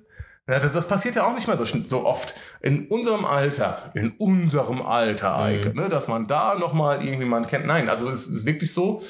Ja, 0.48 0.58
das, 0.58 0.72
das 0.72 0.86
passiert 0.86 1.14
ja 1.14 1.24
auch 1.26 1.34
nicht 1.34 1.46
mehr 1.48 1.56
so, 1.56 1.64
so 1.64 2.04
oft. 2.04 2.34
In 2.60 2.86
unserem 2.88 3.24
Alter, 3.24 3.90
in 3.94 4.12
unserem 4.18 4.82
Alter, 4.82 5.38
Eike, 5.38 5.70
Mhm. 5.70 5.76
ne, 5.76 5.88
dass 5.88 6.06
man 6.08 6.26
da 6.26 6.56
nochmal 6.58 7.02
irgendwie 7.02 7.24
jemanden 7.24 7.48
kennt. 7.48 7.66
Nein, 7.66 7.88
also 7.88 8.10
es 8.10 8.26
ist 8.26 8.44
wirklich 8.44 8.72
so, 8.72 9.00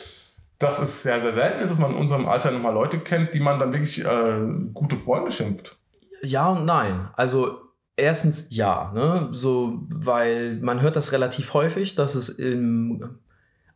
dass 0.60 0.80
es 0.80 1.02
sehr, 1.02 1.20
sehr 1.20 1.34
selten 1.34 1.60
ist, 1.60 1.70
dass 1.70 1.78
man 1.80 1.90
in 1.90 1.96
unserem 1.96 2.28
Alter 2.28 2.52
nochmal 2.52 2.72
Leute 2.72 3.00
kennt, 3.00 3.34
die 3.34 3.40
man 3.40 3.58
dann 3.58 3.72
wirklich 3.72 4.04
äh, 4.04 4.40
gute 4.72 4.96
Freunde 4.96 5.32
schimpft. 5.32 5.76
Ja 6.22 6.50
und 6.50 6.64
nein. 6.64 7.08
Also 7.14 7.58
erstens 7.96 8.46
ja, 8.50 8.92
ne? 8.94 9.28
So, 9.32 9.80
weil 9.90 10.56
man 10.62 10.80
hört 10.82 10.94
das 10.94 11.10
relativ 11.10 11.52
häufig, 11.52 11.96
dass 11.96 12.14
es 12.14 12.28
im, 12.28 13.18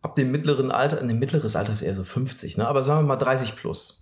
ab 0.01 0.15
dem 0.15 0.31
mittleren 0.31 0.71
Alter, 0.71 1.03
ne, 1.03 1.13
mittleres 1.15 1.57
Alter 1.57 1.73
ist 1.73 1.83
eher 1.83 1.95
so 1.97 2.05
50, 2.05 2.57
ne? 2.57 2.69
Aber 2.69 2.83
sagen 2.83 3.01
wir 3.01 3.09
mal 3.09 3.17
30 3.17 3.57
plus. 3.57 3.98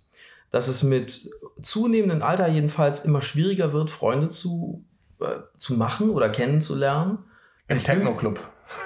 Dass 0.51 0.67
es 0.67 0.83
mit 0.83 1.29
zunehmendem 1.61 2.23
Alter 2.23 2.47
jedenfalls 2.47 3.01
immer 3.01 3.21
schwieriger 3.21 3.73
wird, 3.73 3.91
Freunde 3.91 4.27
zu, 4.27 4.85
äh, 5.19 5.25
zu 5.55 5.73
machen 5.73 6.09
oder 6.09 6.29
kennenzulernen. 6.29 7.19
Im 7.67 7.83
Techno-Club. 7.83 8.39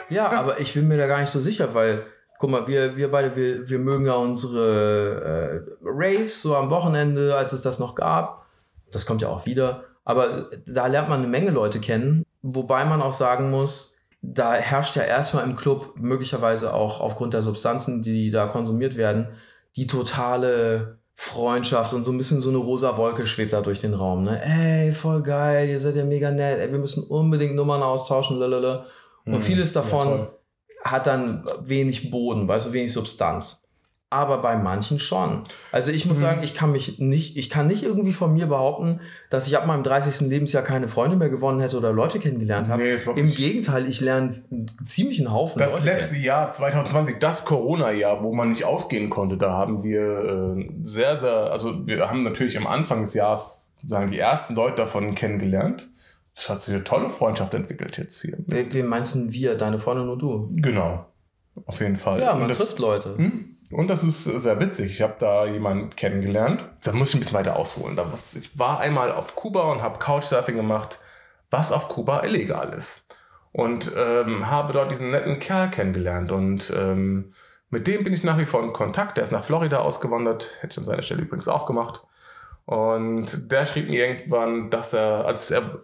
Ja, 0.10 0.30
aber 0.40 0.60
ich 0.60 0.74
bin 0.74 0.88
mir 0.88 0.98
da 0.98 1.08
gar 1.08 1.20
nicht 1.20 1.30
so 1.30 1.40
sicher, 1.40 1.74
weil, 1.74 2.06
guck 2.40 2.50
mal, 2.50 2.68
wir, 2.68 2.96
wir 2.96 3.12
beide, 3.12 3.36
wir, 3.36 3.70
wir 3.70 3.80
mögen 3.80 4.06
ja 4.06 4.14
unsere 4.14 5.64
äh, 5.68 5.74
Raves 5.84 6.42
so 6.42 6.56
am 6.56 6.70
Wochenende, 6.70 7.36
als 7.36 7.54
es 7.54 7.62
das 7.62 7.80
noch 7.80 7.96
gab. 7.96 8.46
Das 8.92 9.06
kommt 9.06 9.22
ja 9.22 9.30
auch 9.30 9.46
wieder. 9.46 9.84
Aber 10.04 10.50
da 10.66 10.88
lernt 10.88 11.10
man 11.10 11.20
eine 11.20 11.28
Menge 11.28 11.52
Leute 11.52 11.80
kennen, 11.80 12.26
wobei 12.42 12.86
man 12.86 13.02
auch 13.02 13.12
sagen 13.12 13.52
muss, 13.52 14.00
da 14.22 14.54
herrscht 14.54 14.96
ja 14.96 15.04
erstmal 15.04 15.44
im 15.44 15.56
Club 15.56 15.94
möglicherweise 15.96 16.74
auch 16.74 17.00
aufgrund 17.00 17.34
der 17.34 17.42
Substanzen, 17.42 18.04
die 18.04 18.30
da 18.30 18.48
konsumiert 18.48 18.96
werden, 18.96 19.28
die 19.76 19.88
totale 19.88 21.00
Freundschaft 21.16 21.94
und 21.94 22.04
so 22.04 22.12
ein 22.12 22.18
bisschen 22.18 22.42
so 22.42 22.50
eine 22.50 22.58
rosa 22.58 22.98
Wolke 22.98 23.26
schwebt 23.26 23.54
da 23.54 23.62
durch 23.62 23.80
den 23.80 23.94
Raum. 23.94 24.24
Ne? 24.24 24.42
Ey, 24.44 24.92
voll 24.92 25.22
geil, 25.22 25.70
ihr 25.70 25.80
seid 25.80 25.96
ja 25.96 26.04
mega 26.04 26.32
nett, 26.32 26.60
ey, 26.60 26.72
wir 26.72 26.80
müssen 26.80 27.04
unbedingt 27.04 27.56
Nummern 27.56 27.84
austauschen, 27.84 28.38
lalala. 28.40 28.86
Und 29.26 29.34
Hm, 29.36 29.42
vieles 29.42 29.74
ja, 29.74 29.82
davon 29.82 30.08
toll. 30.08 30.32
hat 30.84 31.06
dann 31.08 31.44
wenig 31.62 32.10
Boden, 32.10 32.48
weißt 32.48 32.68
du, 32.68 32.74
wenig 32.74 32.92
Substanz. 32.92 33.61
Aber 34.14 34.42
bei 34.42 34.58
manchen 34.58 35.00
schon. 35.00 35.44
Also 35.72 35.92
ich 35.94 36.06
muss 36.06 36.18
Mhm. 36.18 36.22
sagen, 36.22 36.44
ich 36.44 36.54
kann 36.54 36.74
mich 36.74 37.00
nicht, 37.00 37.38
ich 37.38 37.50
kann 37.50 37.68
nicht 37.68 37.82
irgendwie 37.82 38.12
von 38.12 38.34
mir 38.34 38.46
behaupten, 38.46 39.00
dass 39.30 39.48
ich 39.48 39.56
ab 39.58 39.66
meinem 39.66 39.84
30. 39.84 40.28
Lebensjahr 40.30 40.64
keine 40.64 40.90
Freunde 40.90 41.16
mehr 41.16 41.30
gewonnen 41.30 41.62
hätte 41.62 41.78
oder 41.78 41.94
Leute 41.94 42.20
kennengelernt 42.20 42.68
habe. 42.68 42.84
Nee, 42.84 42.96
Im 43.16 43.32
Gegenteil, 43.34 43.88
ich 43.88 44.02
lerne 44.02 44.44
einen 44.52 44.66
ziemlichen 44.84 45.32
Haufen 45.32 45.60
Das 45.60 45.72
Leute 45.72 45.86
letzte 45.86 46.18
Jahr, 46.18 46.52
2020, 46.52 47.20
das 47.20 47.46
Corona-Jahr, 47.46 48.22
wo 48.22 48.34
man 48.34 48.50
nicht 48.50 48.66
ausgehen 48.66 49.10
konnte, 49.10 49.38
da 49.38 49.54
haben 49.54 49.82
wir 49.82 50.58
äh, 50.58 50.70
sehr, 50.84 51.16
sehr, 51.16 51.50
also 51.52 51.88
wir 51.88 52.10
haben 52.10 52.24
natürlich 52.24 52.58
am 52.58 52.68
Anfang 52.68 53.02
des 53.02 53.14
Jahres 53.14 53.72
sozusagen 53.78 54.12
die 54.12 54.20
ersten 54.20 54.56
Leute 54.56 54.76
davon 54.76 55.16
kennengelernt. 55.16 55.88
Das 56.36 56.50
hat 56.50 56.62
sich 56.62 56.74
eine 56.76 56.84
tolle 56.84 57.10
Freundschaft 57.10 57.54
entwickelt 57.54 57.98
jetzt 57.98 58.22
hier. 58.22 58.38
Wen 58.46 58.88
meinst 58.88 59.16
denn 59.16 59.32
wir, 59.32 59.56
deine 59.56 59.80
Freundin 59.80 60.10
und 60.10 60.22
du? 60.22 60.50
Genau, 60.56 61.06
auf 61.66 61.80
jeden 61.80 61.96
Fall. 61.96 62.20
Ja, 62.20 62.36
man 62.36 62.50
das, 62.50 62.58
trifft 62.58 62.80
Leute. 62.80 63.16
Hm? 63.18 63.51
Und 63.72 63.88
das 63.88 64.04
ist 64.04 64.24
sehr 64.26 64.60
witzig. 64.60 64.92
Ich 64.92 65.02
habe 65.02 65.16
da 65.20 65.46
jemanden 65.46 65.96
kennengelernt. 65.96 66.64
Da 66.84 66.92
muss 66.94 67.10
ich 67.10 67.16
ein 67.16 67.20
bisschen 67.20 67.38
weiter 67.38 67.56
ausholen. 67.56 67.96
Da 67.96 68.12
was, 68.12 68.36
ich 68.36 68.58
war 68.60 68.80
einmal 68.80 69.12
auf 69.12 69.36
Kuba 69.36 69.62
und 69.72 69.82
habe 69.82 70.00
Couchsurfing 70.00 70.56
gemacht, 70.58 71.00
was 71.50 71.72
auf 71.72 71.88
Kuba 71.88 72.24
illegal 72.24 72.74
ist. 72.74 73.08
und 73.52 73.92
ähm, 73.98 74.50
habe 74.50 74.74
dort 74.74 74.92
diesen 74.92 75.12
netten 75.12 75.40
Kerl 75.40 75.70
kennengelernt. 75.70 76.32
Und 76.32 76.72
ähm, 76.76 77.32
mit 77.70 77.88
dem 77.88 78.04
bin 78.04 78.14
ich 78.14 78.24
nach 78.24 78.38
wie 78.38 78.46
vor 78.46 78.64
in 78.64 78.74
Kontakt. 78.74 79.18
Der 79.18 79.24
ist 79.24 79.32
nach 79.32 79.44
Florida 79.44 79.80
ausgewandert, 79.80 80.52
hätte 80.62 80.74
ich 80.74 80.78
an 80.78 80.86
seiner 80.86 81.02
Stelle 81.02 81.24
übrigens 81.24 81.48
auch 81.48 81.66
gemacht. 81.66 82.06
Und 82.66 83.52
der 83.52 83.66
schrieb 83.66 83.90
mir 83.90 84.08
irgendwann, 84.08 84.70
dass 84.70 84.94
er, 84.94 85.26
als 85.26 85.52
er, 85.52 85.82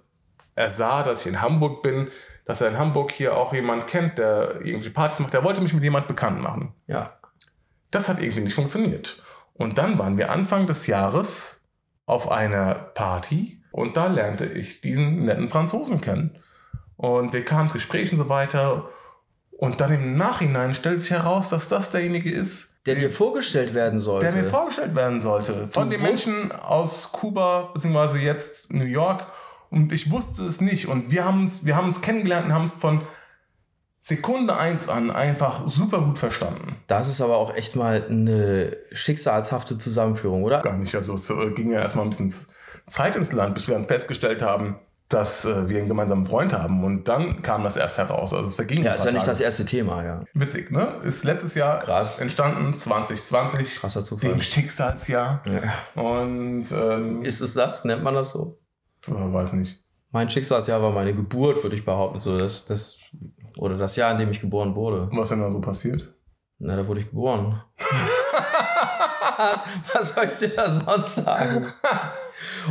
er 0.56 0.70
sah, 0.70 1.04
dass 1.04 1.22
ich 1.22 1.28
in 1.28 1.42
Hamburg 1.42 1.82
bin, 1.82 2.08
dass 2.46 2.62
er 2.62 2.70
in 2.70 2.78
Hamburg 2.78 3.12
hier 3.12 3.36
auch 3.36 3.54
jemand 3.54 3.88
kennt, 3.88 4.18
der 4.18 4.62
irgendwie 4.64 4.90
Partys 4.90 5.20
macht. 5.20 5.34
Der 5.34 5.44
wollte 5.44 5.62
mich 5.62 5.74
mit 5.74 5.84
jemand 5.84 6.08
bekannt 6.08 6.42
machen. 6.42 6.74
Ja. 6.88 7.17
Das 7.92 8.10
hat 8.10 8.22
irgendwie 8.22 8.42
nicht 8.42 8.56
funktioniert. 8.56 9.22
Und 9.54 9.78
dann 9.78 9.98
waren 9.98 10.18
wir 10.18 10.32
Anfang 10.32 10.68
des 10.68 10.88
Jahres 10.88 11.62
auf 12.06 12.30
einer 12.32 12.74
Party 12.76 13.62
und 13.72 13.98
da 13.98 14.08
lernte 14.08 14.46
ich 14.46 14.82
diesen 14.82 15.26
netten 15.26 15.50
Franzosen 15.50 16.02
kennen. 16.02 16.38
Und 16.96 17.34
wir 17.34 17.44
kamen 17.46 17.64
ins 17.64 17.74
Gespräch 17.74 18.12
und 18.12 18.18
so 18.18 18.30
weiter. 18.30 18.90
Und 19.52 19.82
dann 19.82 19.92
im 19.94 20.18
Nachhinein 20.18 20.74
stellt 20.74 21.02
sich 21.02 21.12
heraus, 21.12 21.50
dass 21.50 21.68
das 21.68 21.92
derjenige 21.92 22.32
ist, 22.32 22.80
Der 22.86 22.96
dir 22.96 23.10
vorgestellt 23.10 23.74
werden 23.74 24.00
sollte. 24.00 24.26
der 24.32 24.36
mir 24.44 24.50
vorgestellt 24.50 24.96
werden 24.96 25.20
sollte. 25.20 25.68
Von 25.68 25.90
den 25.90 26.02
Menschen 26.02 26.52
aus 26.52 27.12
Kuba, 27.12 27.72
beziehungsweise 27.74 28.20
jetzt 28.20 28.72
New 28.72 28.86
York. 28.86 29.28
Und 29.70 29.94
ich 29.94 30.10
wusste 30.12 30.44
es 30.44 30.62
nicht. 30.62 30.88
Und 30.88 31.12
wir 31.12 31.26
haben 31.26 31.44
uns, 31.44 31.66
wir 31.66 31.76
haben 31.76 31.88
uns 31.88 32.02
kennengelernt 32.02 32.46
und 32.48 32.54
haben 32.54 32.66
es 32.66 32.72
von 32.72 33.02
Sekunde 34.08 34.56
eins 34.56 34.88
an 34.88 35.12
einfach 35.12 35.68
super 35.68 36.00
gut 36.00 36.18
verstanden. 36.18 36.76
das 36.88 37.10
ist 37.10 37.20
aber 37.20 37.36
auch 37.38 37.54
echt 37.54 37.76
mal 37.76 38.06
eine 38.10 38.78
schicksalshafte 38.94 39.78
Zusammenführung, 39.78 40.44
oder? 40.44 40.62
Gar 40.62 40.78
nicht. 40.78 40.96
Also 40.96 41.16
es 41.16 41.30
äh, 41.30 41.52
ging 41.52 41.72
ja 41.72 41.82
erstmal 41.82 42.06
ein 42.06 42.12
bisschen 42.12 42.34
Zeit 42.88 43.18
ins 43.18 43.34
Land, 43.34 43.54
bis 43.54 43.68
wir 43.68 43.76
dann 43.76 43.86
festgestellt 43.88 44.42
haben, 44.42 44.78
dass 45.10 45.44
äh, 45.44 45.68
wir 45.68 45.80
einen 45.80 45.90
gemeinsamen 45.90 46.26
Freund 46.26 46.54
haben. 46.54 46.86
Und 46.86 47.10
dann 47.10 47.42
kam 47.42 47.64
das 47.66 47.76
erst 47.76 47.98
heraus. 47.98 48.34
Also 48.34 48.46
es 48.46 48.56
verging 48.56 48.84
Ja, 48.84 48.94
ist 48.94 49.04
ja 49.04 49.12
nicht 49.12 49.28
das 49.28 49.42
erste 49.42 49.66
Thema, 49.66 50.04
ja. 50.06 50.20
Witzig, 50.34 50.72
ne? 50.72 50.88
Ist 51.04 51.26
letztes 51.26 51.56
Jahr 51.56 51.80
Krass. 51.80 52.20
entstanden, 52.20 52.76
2020. 52.78 53.76
Krasser 53.76 54.04
Zufall. 54.06 54.32
Dem 54.32 54.42
Schicksalsjahr. 54.42 55.44
Ja. 55.46 56.02
Und 56.02 56.66
ähm, 56.72 57.24
Ist 57.24 57.42
es 57.42 57.54
das? 57.56 57.84
Nennt 57.84 58.04
man 58.04 58.14
das 58.16 58.32
so? 58.32 58.58
äh, 59.08 59.12
weiß 59.12 59.52
nicht. 59.54 59.84
Mein 60.12 60.30
Schicksalsjahr 60.30 60.82
war 60.82 60.92
meine 60.92 61.14
Geburt, 61.14 61.62
würde 61.64 61.76
ich 61.76 61.84
behaupten. 61.84 62.20
So 62.22 62.38
das, 62.38 62.66
das, 62.66 63.00
oder 63.58 63.78
das 63.78 63.96
Jahr, 63.96 64.12
in 64.12 64.18
dem 64.18 64.32
ich 64.32 64.42
geboren 64.42 64.76
wurde. 64.76 65.10
Was 65.12 65.30
denn 65.30 65.42
da 65.42 65.50
so 65.50 65.62
passiert? 65.62 66.14
Na, 66.60 66.76
da 66.76 66.88
wurde 66.88 67.02
ich 67.02 67.10
geboren. 67.10 67.62
Was 69.94 70.16
soll 70.16 70.26
ich 70.26 70.38
dir 70.38 70.50
da 70.50 70.70
sonst 70.70 71.16
sagen? 71.16 71.66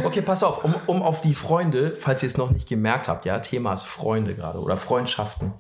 Okay, 0.05 0.23
pass 0.23 0.43
auf, 0.43 0.65
um, 0.65 0.75
um 0.87 1.03
auf 1.03 1.21
die 1.21 1.35
Freunde, 1.35 1.95
falls 1.97 2.23
ihr 2.23 2.29
es 2.29 2.37
noch 2.37 2.51
nicht 2.51 2.69
gemerkt 2.69 3.09
habt, 3.09 3.25
ja, 3.25 3.39
Thema 3.39 3.73
ist 3.73 3.85
Freunde 3.85 4.35
gerade 4.35 4.59
oder 4.59 4.77
Freundschaften, 4.77 5.55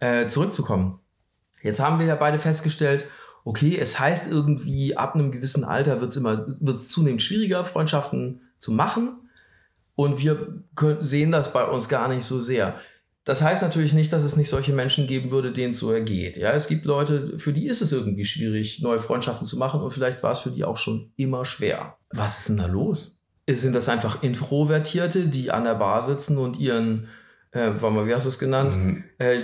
äh, 0.00 0.26
zurückzukommen. 0.26 1.00
Jetzt 1.62 1.80
haben 1.80 1.98
wir 1.98 2.06
ja 2.06 2.14
beide 2.14 2.38
festgestellt, 2.38 3.06
okay, 3.44 3.76
es 3.78 3.98
heißt 3.98 4.30
irgendwie, 4.30 4.96
ab 4.96 5.14
einem 5.14 5.32
gewissen 5.32 5.64
Alter 5.64 6.00
wird 6.00 6.10
es 6.10 6.16
immer, 6.16 6.46
wird 6.46 6.76
es 6.76 6.88
zunehmend 6.88 7.22
schwieriger, 7.22 7.64
Freundschaften 7.64 8.42
zu 8.58 8.72
machen. 8.72 9.20
Und 9.96 10.18
wir 10.18 10.64
können, 10.74 11.04
sehen 11.04 11.30
das 11.30 11.52
bei 11.52 11.64
uns 11.64 11.88
gar 11.88 12.08
nicht 12.08 12.24
so 12.24 12.40
sehr. 12.40 12.74
Das 13.24 13.40
heißt 13.42 13.62
natürlich 13.62 13.94
nicht, 13.94 14.12
dass 14.12 14.22
es 14.22 14.36
nicht 14.36 14.50
solche 14.50 14.72
Menschen 14.74 15.06
geben 15.06 15.30
würde, 15.30 15.50
denen 15.52 15.70
es 15.70 15.78
so 15.78 15.90
ergeht. 15.90 16.36
Ja, 16.36 16.52
es 16.52 16.68
gibt 16.68 16.84
Leute, 16.84 17.38
für 17.38 17.54
die 17.54 17.66
ist 17.66 17.80
es 17.80 17.90
irgendwie 17.92 18.26
schwierig, 18.26 18.80
neue 18.82 18.98
Freundschaften 18.98 19.46
zu 19.46 19.56
machen 19.58 19.80
und 19.80 19.90
vielleicht 19.92 20.22
war 20.22 20.32
es 20.32 20.40
für 20.40 20.50
die 20.50 20.64
auch 20.64 20.76
schon 20.76 21.12
immer 21.16 21.44
schwer. 21.46 21.96
Was 22.10 22.40
ist 22.40 22.50
denn 22.50 22.58
da 22.58 22.66
los? 22.66 23.20
Sind 23.48 23.74
das 23.74 23.88
einfach 23.88 24.22
Introvertierte, 24.22 25.26
die 25.28 25.50
an 25.50 25.64
der 25.64 25.74
Bar 25.74 26.02
sitzen 26.02 26.36
und 26.38 26.58
ihren, 26.58 27.08
äh, 27.52 27.70
warte 27.78 27.94
mal, 27.94 28.06
wie 28.06 28.14
hast 28.14 28.24
du 28.24 28.28
es 28.28 28.38
genannt? 28.38 28.76
Mhm. 28.76 29.04
Äh, 29.18 29.42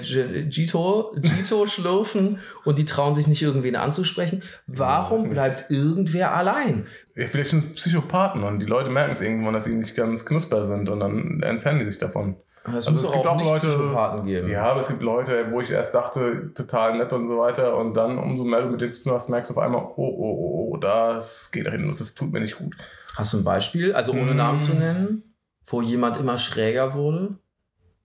Gito, 0.48 1.14
Gito 1.16 1.66
schlürfen 1.66 2.38
und 2.64 2.78
die 2.78 2.84
trauen 2.84 3.14
sich 3.14 3.26
nicht 3.26 3.42
irgendwen 3.42 3.76
anzusprechen. 3.76 4.42
Warum 4.66 5.24
Ja. 5.26 5.30
bleibt 5.32 5.70
irgendwer 5.70 6.34
allein? 6.34 6.86
Ja, 7.14 7.26
vielleicht 7.26 7.50
sind 7.50 7.64
es 7.64 7.76
Psychopathen 7.76 8.42
und 8.42 8.60
die 8.60 8.66
Leute 8.66 8.90
merken 8.90 9.12
es 9.12 9.20
irgendwann, 9.22 9.54
dass 9.54 9.64
sie 9.64 9.74
nicht 9.74 9.96
ganz 9.96 10.24
knusper 10.26 10.64
sind 10.64 10.88
und 10.88 11.00
dann 11.00 11.42
entfernen 11.42 11.78
die 11.80 11.86
sich 11.86 11.98
davon. 11.98 12.36
Es 12.64 12.74
Also 12.74 12.90
muss 12.92 13.02
es 13.04 13.12
gibt 13.12 13.26
auch 13.26 13.42
Leute- 13.42 14.22
geben. 14.24 14.48
Ja, 14.50 14.64
aber 14.64 14.80
es 14.80 14.88
gibt 14.88 15.00
Leute, 15.02 15.46
wo 15.50 15.60
ich 15.60 15.70
erst 15.70 15.94
dachte, 15.94 16.52
total 16.54 16.98
nett 16.98 17.12
und 17.12 17.26
so 17.26 17.38
weiter 17.38 17.76
und 17.76 17.94
dann, 17.96 18.18
umso 18.18 18.44
mehr 18.44 18.60
du 18.62 18.68
mit 18.68 18.80
denen 18.80 18.90
zu 18.90 19.02
tun 19.04 19.12
hast, 19.12 19.30
merkst 19.30 19.50
du 19.50 19.54
auf 19.54 19.62
einmal, 19.62 19.82
oh, 19.82 19.92
oh, 19.96 20.14
oh, 20.18 20.70
oh, 20.72 20.76
das 20.76 21.50
geht 21.50 21.66
da 21.66 21.70
hin, 21.70 21.86
das 21.88 22.14
tut 22.14 22.32
mir 22.32 22.40
nicht 22.40 22.58
gut. 22.58 22.76
Hast 23.16 23.32
du 23.32 23.38
ein 23.38 23.44
Beispiel, 23.44 23.94
also 23.94 24.12
ohne 24.12 24.32
Mm. 24.34 24.36
Namen 24.36 24.60
zu 24.60 24.74
nennen, 24.74 25.34
wo 25.64 25.80
jemand 25.80 26.18
immer 26.18 26.36
schräger 26.38 26.94
wurde? 26.94 27.38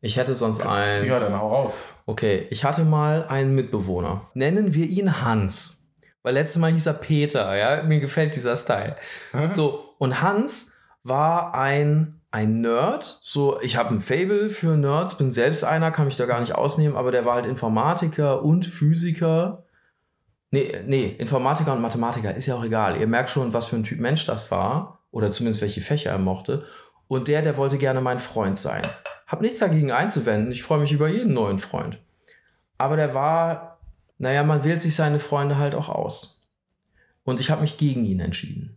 Ich 0.01 0.17
hätte 0.17 0.33
sonst 0.33 0.65
eins. 0.65 1.07
Ja, 1.07 1.19
dann 1.19 1.37
hau 1.39 1.47
raus. 1.49 1.85
Okay, 2.05 2.45
ich 2.49 2.63
hatte 2.63 2.83
mal 2.85 3.25
einen 3.27 3.55
Mitbewohner. 3.55 4.29
Nennen 4.35 4.73
wir 4.73 4.85
ihn 4.85 5.21
Hans. 5.23 5.89
Weil 6.23 6.35
letztes 6.35 6.57
Mal 6.61 6.71
hieß 6.71 6.85
er 6.85 6.93
Peter, 6.93 7.55
ja. 7.55 7.83
Mir 7.83 7.99
gefällt 7.99 8.35
dieser 8.35 8.55
Style. 8.55 8.95
Hä? 9.31 9.49
So, 9.49 9.95
und 9.97 10.21
Hans 10.21 10.75
war 11.03 11.53
ein, 11.55 12.21
ein 12.35 12.59
Nerd. 12.59 13.17
So, 13.21 13.61
ich 13.61 13.77
habe 13.77 13.95
ein 13.95 14.01
Fable 14.01 14.49
für 14.49 14.75
Nerds, 14.75 15.17
bin 15.17 15.31
selbst 15.31 15.63
einer, 15.63 15.91
kann 15.91 16.05
mich 16.05 16.17
da 16.17 16.25
gar 16.25 16.41
nicht 16.41 16.53
ausnehmen, 16.53 16.97
aber 16.97 17.11
der 17.11 17.23
war 17.23 17.35
halt 17.35 17.45
Informatiker 17.45 18.43
und 18.43 18.65
Physiker. 18.65 19.63
Nee, 20.51 20.69
nee, 20.85 21.15
Informatiker 21.17 21.71
und 21.71 21.81
Mathematiker 21.81 22.35
ist 22.35 22.45
ja 22.45 22.55
auch 22.55 22.65
egal. 22.65 22.99
Ihr 22.99 23.07
merkt 23.07 23.29
schon, 23.29 23.53
was 23.53 23.67
für 23.67 23.77
ein 23.77 23.85
Typ 23.85 24.01
Mensch 24.01 24.25
das 24.25 24.51
war. 24.51 24.99
Oder 25.11 25.31
zumindest 25.31 25.61
welche 25.61 25.79
Fächer 25.79 26.11
er 26.11 26.17
mochte. 26.17 26.65
Und 27.07 27.29
der, 27.29 27.41
der 27.41 27.55
wollte 27.55 27.77
gerne 27.77 28.01
mein 28.01 28.19
Freund 28.19 28.57
sein. 28.57 28.81
Hab 29.27 29.39
nichts 29.39 29.59
dagegen 29.59 29.93
einzuwenden. 29.93 30.51
Ich 30.51 30.61
freue 30.61 30.79
mich 30.79 30.91
über 30.91 31.07
jeden 31.07 31.33
neuen 31.33 31.57
Freund. 31.57 31.99
Aber 32.77 32.97
der 32.97 33.13
war, 33.13 33.79
naja, 34.17 34.43
man 34.43 34.65
wählt 34.65 34.81
sich 34.81 34.93
seine 34.93 35.19
Freunde 35.19 35.57
halt 35.57 35.73
auch 35.73 35.87
aus. 35.87 36.51
Und 37.23 37.39
ich 37.39 37.49
habe 37.49 37.61
mich 37.61 37.77
gegen 37.77 38.03
ihn 38.03 38.19
entschieden. 38.19 38.74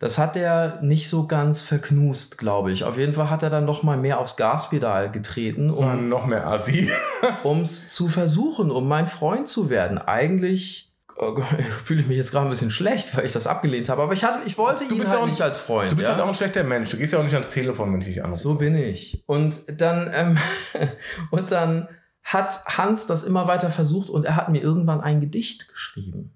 Das 0.00 0.16
hat 0.16 0.34
er 0.34 0.80
nicht 0.80 1.10
so 1.10 1.26
ganz 1.26 1.60
verknust, 1.60 2.38
glaube 2.38 2.72
ich. 2.72 2.84
Auf 2.84 2.96
jeden 2.96 3.12
Fall 3.12 3.28
hat 3.28 3.42
er 3.42 3.50
dann 3.50 3.66
noch 3.66 3.82
mal 3.82 3.98
mehr 3.98 4.18
aufs 4.18 4.36
Gaspedal 4.36 5.10
getreten, 5.10 5.70
um 5.70 6.08
noch 6.08 6.24
mehr 6.24 6.46
Assi. 6.46 6.90
es 7.62 7.90
zu 7.90 8.08
versuchen, 8.08 8.70
um 8.70 8.88
mein 8.88 9.06
Freund 9.06 9.46
zu 9.46 9.68
werden. 9.68 9.98
Eigentlich 9.98 10.90
oh 11.20 11.34
Gott, 11.34 11.44
fühle 11.84 12.00
ich 12.00 12.06
mich 12.08 12.16
jetzt 12.16 12.30
gerade 12.30 12.46
ein 12.46 12.50
bisschen 12.50 12.70
schlecht, 12.70 13.14
weil 13.14 13.26
ich 13.26 13.32
das 13.32 13.46
abgelehnt 13.46 13.90
habe. 13.90 14.02
Aber 14.02 14.14
ich, 14.14 14.24
hatte, 14.24 14.38
ich 14.46 14.56
wollte 14.58 14.88
Du 14.88 14.94
ihn 14.94 15.02
halt 15.02 15.12
ja 15.12 15.18
auch- 15.18 15.26
nicht 15.26 15.42
als 15.42 15.58
Freund. 15.58 15.92
Du 15.92 15.96
bist 15.96 16.08
ja? 16.08 16.14
halt 16.14 16.24
auch 16.24 16.28
ein 16.28 16.34
schlechter 16.34 16.64
Mensch. 16.64 16.90
Du 16.90 16.96
gehst 16.96 17.12
ja 17.12 17.18
auch 17.18 17.24
nicht 17.24 17.34
ans 17.34 17.50
Telefon, 17.50 17.92
wenn 17.92 18.00
ich 18.00 18.06
dich 18.06 18.24
anrufe. 18.24 18.40
So 18.40 18.54
bin 18.54 18.74
ich. 18.74 19.22
Und 19.26 19.80
dann, 19.80 20.10
ähm, 20.14 20.38
und 21.30 21.52
dann 21.52 21.88
hat 22.22 22.64
Hans 22.66 23.06
das 23.06 23.22
immer 23.22 23.48
weiter 23.48 23.70
versucht 23.70 24.08
und 24.08 24.24
er 24.24 24.36
hat 24.36 24.48
mir 24.48 24.62
irgendwann 24.62 25.00
ein 25.00 25.20
Gedicht 25.20 25.68
geschrieben. 25.68 26.34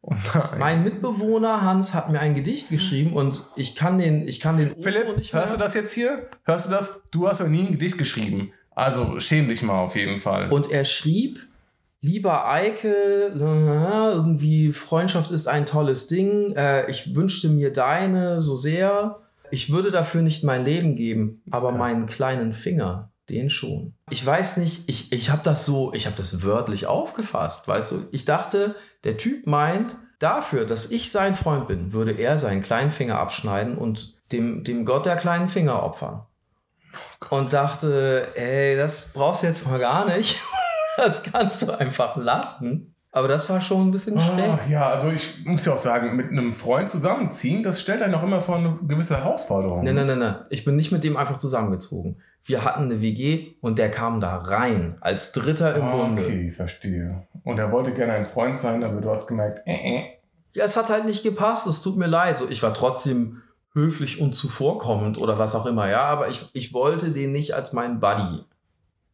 Oh. 0.00 0.14
Mein 0.58 0.84
Mitbewohner 0.84 1.62
Hans 1.62 1.92
hat 1.92 2.10
mir 2.10 2.20
ein 2.20 2.34
Gedicht 2.34 2.70
geschrieben 2.70 3.14
und 3.14 3.44
ich 3.56 3.74
kann 3.74 3.98
den, 3.98 4.26
ich 4.28 4.40
kann 4.40 4.56
den 4.56 4.80
Philipp, 4.80 5.16
nicht 5.16 5.32
hörst 5.32 5.54
du 5.54 5.58
das 5.58 5.74
jetzt 5.74 5.92
hier? 5.92 6.28
Hörst 6.44 6.66
du 6.66 6.70
das? 6.70 7.02
Du 7.10 7.28
hast 7.28 7.40
noch 7.40 7.48
nie 7.48 7.66
ein 7.66 7.72
Gedicht 7.72 7.98
geschrieben. 7.98 8.52
Also 8.70 9.18
schäm 9.18 9.48
dich 9.48 9.62
mal 9.62 9.80
auf 9.80 9.96
jeden 9.96 10.18
Fall. 10.18 10.50
Und 10.52 10.70
er 10.70 10.84
schrieb, 10.84 11.40
lieber 12.00 12.48
Eike, 12.48 13.32
äh, 13.34 14.14
irgendwie 14.14 14.72
Freundschaft 14.72 15.32
ist 15.32 15.48
ein 15.48 15.66
tolles 15.66 16.06
Ding. 16.06 16.52
Äh, 16.54 16.88
ich 16.88 17.16
wünschte 17.16 17.48
mir 17.48 17.72
deine 17.72 18.40
so 18.40 18.54
sehr. 18.54 19.18
Ich 19.50 19.72
würde 19.72 19.90
dafür 19.90 20.22
nicht 20.22 20.44
mein 20.44 20.64
Leben 20.64 20.94
geben, 20.94 21.42
aber 21.50 21.72
meinen 21.72 22.06
kleinen 22.06 22.52
Finger, 22.52 23.10
den 23.28 23.50
schon. 23.50 23.94
Ich 24.10 24.24
weiß 24.24 24.56
nicht, 24.56 24.88
ich, 24.88 25.12
ich 25.12 25.30
habe 25.30 25.42
das 25.42 25.64
so, 25.64 25.92
ich 25.92 26.06
habe 26.06 26.16
das 26.16 26.42
wörtlich 26.42 26.86
aufgefasst, 26.86 27.68
weißt 27.68 27.92
du. 27.92 28.08
Ich 28.12 28.24
dachte, 28.24 28.74
der 29.04 29.16
Typ 29.16 29.46
meint, 29.46 29.96
dafür, 30.18 30.64
dass 30.64 30.90
ich 30.90 31.10
sein 31.12 31.34
Freund 31.34 31.68
bin, 31.68 31.92
würde 31.92 32.12
er 32.12 32.38
seinen 32.38 32.60
kleinen 32.60 32.90
Finger 32.90 33.18
abschneiden 33.18 33.78
und 33.78 34.14
dem, 34.32 34.64
dem 34.64 34.84
Gott 34.84 35.06
der 35.06 35.16
kleinen 35.16 35.48
Finger 35.48 35.82
opfern. 35.82 36.26
und 37.30 37.52
dachte, 37.52 38.28
ey, 38.34 38.76
das 38.76 39.12
brauchst 39.12 39.42
du 39.42 39.46
jetzt 39.46 39.66
mal 39.66 39.78
gar 39.78 40.06
nicht. 40.06 40.40
Das 40.96 41.22
kannst 41.22 41.62
du 41.62 41.70
einfach 41.78 42.16
lassen. 42.16 42.96
Aber 43.10 43.26
das 43.26 43.48
war 43.48 43.60
schon 43.60 43.88
ein 43.88 43.90
bisschen 43.90 44.18
schräg. 44.20 44.44
Ah, 44.44 44.58
ja, 44.68 44.88
also 44.90 45.10
ich 45.10 45.44
muss 45.46 45.64
ja 45.64 45.72
auch 45.72 45.78
sagen, 45.78 46.14
mit 46.14 46.30
einem 46.30 46.52
Freund 46.52 46.90
zusammenziehen, 46.90 47.62
das 47.62 47.80
stellt 47.80 48.02
einen 48.02 48.14
auch 48.14 48.22
immer 48.22 48.42
vor 48.42 48.56
eine 48.56 48.76
gewisse 48.86 49.16
Herausforderung. 49.16 49.82
Nein, 49.82 49.94
nein, 49.94 50.06
nein, 50.06 50.18
nein. 50.18 50.36
Ich 50.50 50.64
bin 50.64 50.76
nicht 50.76 50.92
mit 50.92 51.04
dem 51.04 51.16
einfach 51.16 51.38
zusammengezogen. 51.38 52.20
Wir 52.44 52.64
hatten 52.64 52.84
eine 52.84 53.00
WG 53.00 53.54
und 53.60 53.78
der 53.78 53.90
kam 53.90 54.20
da 54.20 54.36
rein 54.36 54.96
als 55.00 55.32
Dritter 55.32 55.74
im 55.74 55.82
Ah, 55.82 55.96
Bunde. 55.96 56.22
Okay, 56.22 56.50
verstehe. 56.50 57.26
Und 57.44 57.58
er 57.58 57.72
wollte 57.72 57.92
gerne 57.92 58.12
ein 58.12 58.26
Freund 58.26 58.58
sein, 58.58 58.84
aber 58.84 59.00
du 59.00 59.10
hast 59.10 59.26
gemerkt, 59.26 59.66
äh, 59.66 59.72
äh. 59.74 60.04
Ja, 60.52 60.64
es 60.64 60.76
hat 60.76 60.88
halt 60.88 61.04
nicht 61.04 61.22
gepasst. 61.22 61.66
Es 61.66 61.80
tut 61.82 61.96
mir 61.96 62.06
leid. 62.06 62.38
So, 62.38 62.48
ich 62.48 62.62
war 62.62 62.74
trotzdem 62.74 63.42
höflich 63.72 64.20
und 64.20 64.34
zuvorkommend 64.34 65.18
oder 65.18 65.38
was 65.38 65.54
auch 65.54 65.66
immer, 65.66 65.88
ja. 65.88 66.02
Aber 66.02 66.28
ich, 66.28 66.46
ich 66.52 66.72
wollte 66.74 67.10
den 67.10 67.32
nicht 67.32 67.54
als 67.54 67.72
meinen 67.72 68.00
Buddy. 68.00 68.44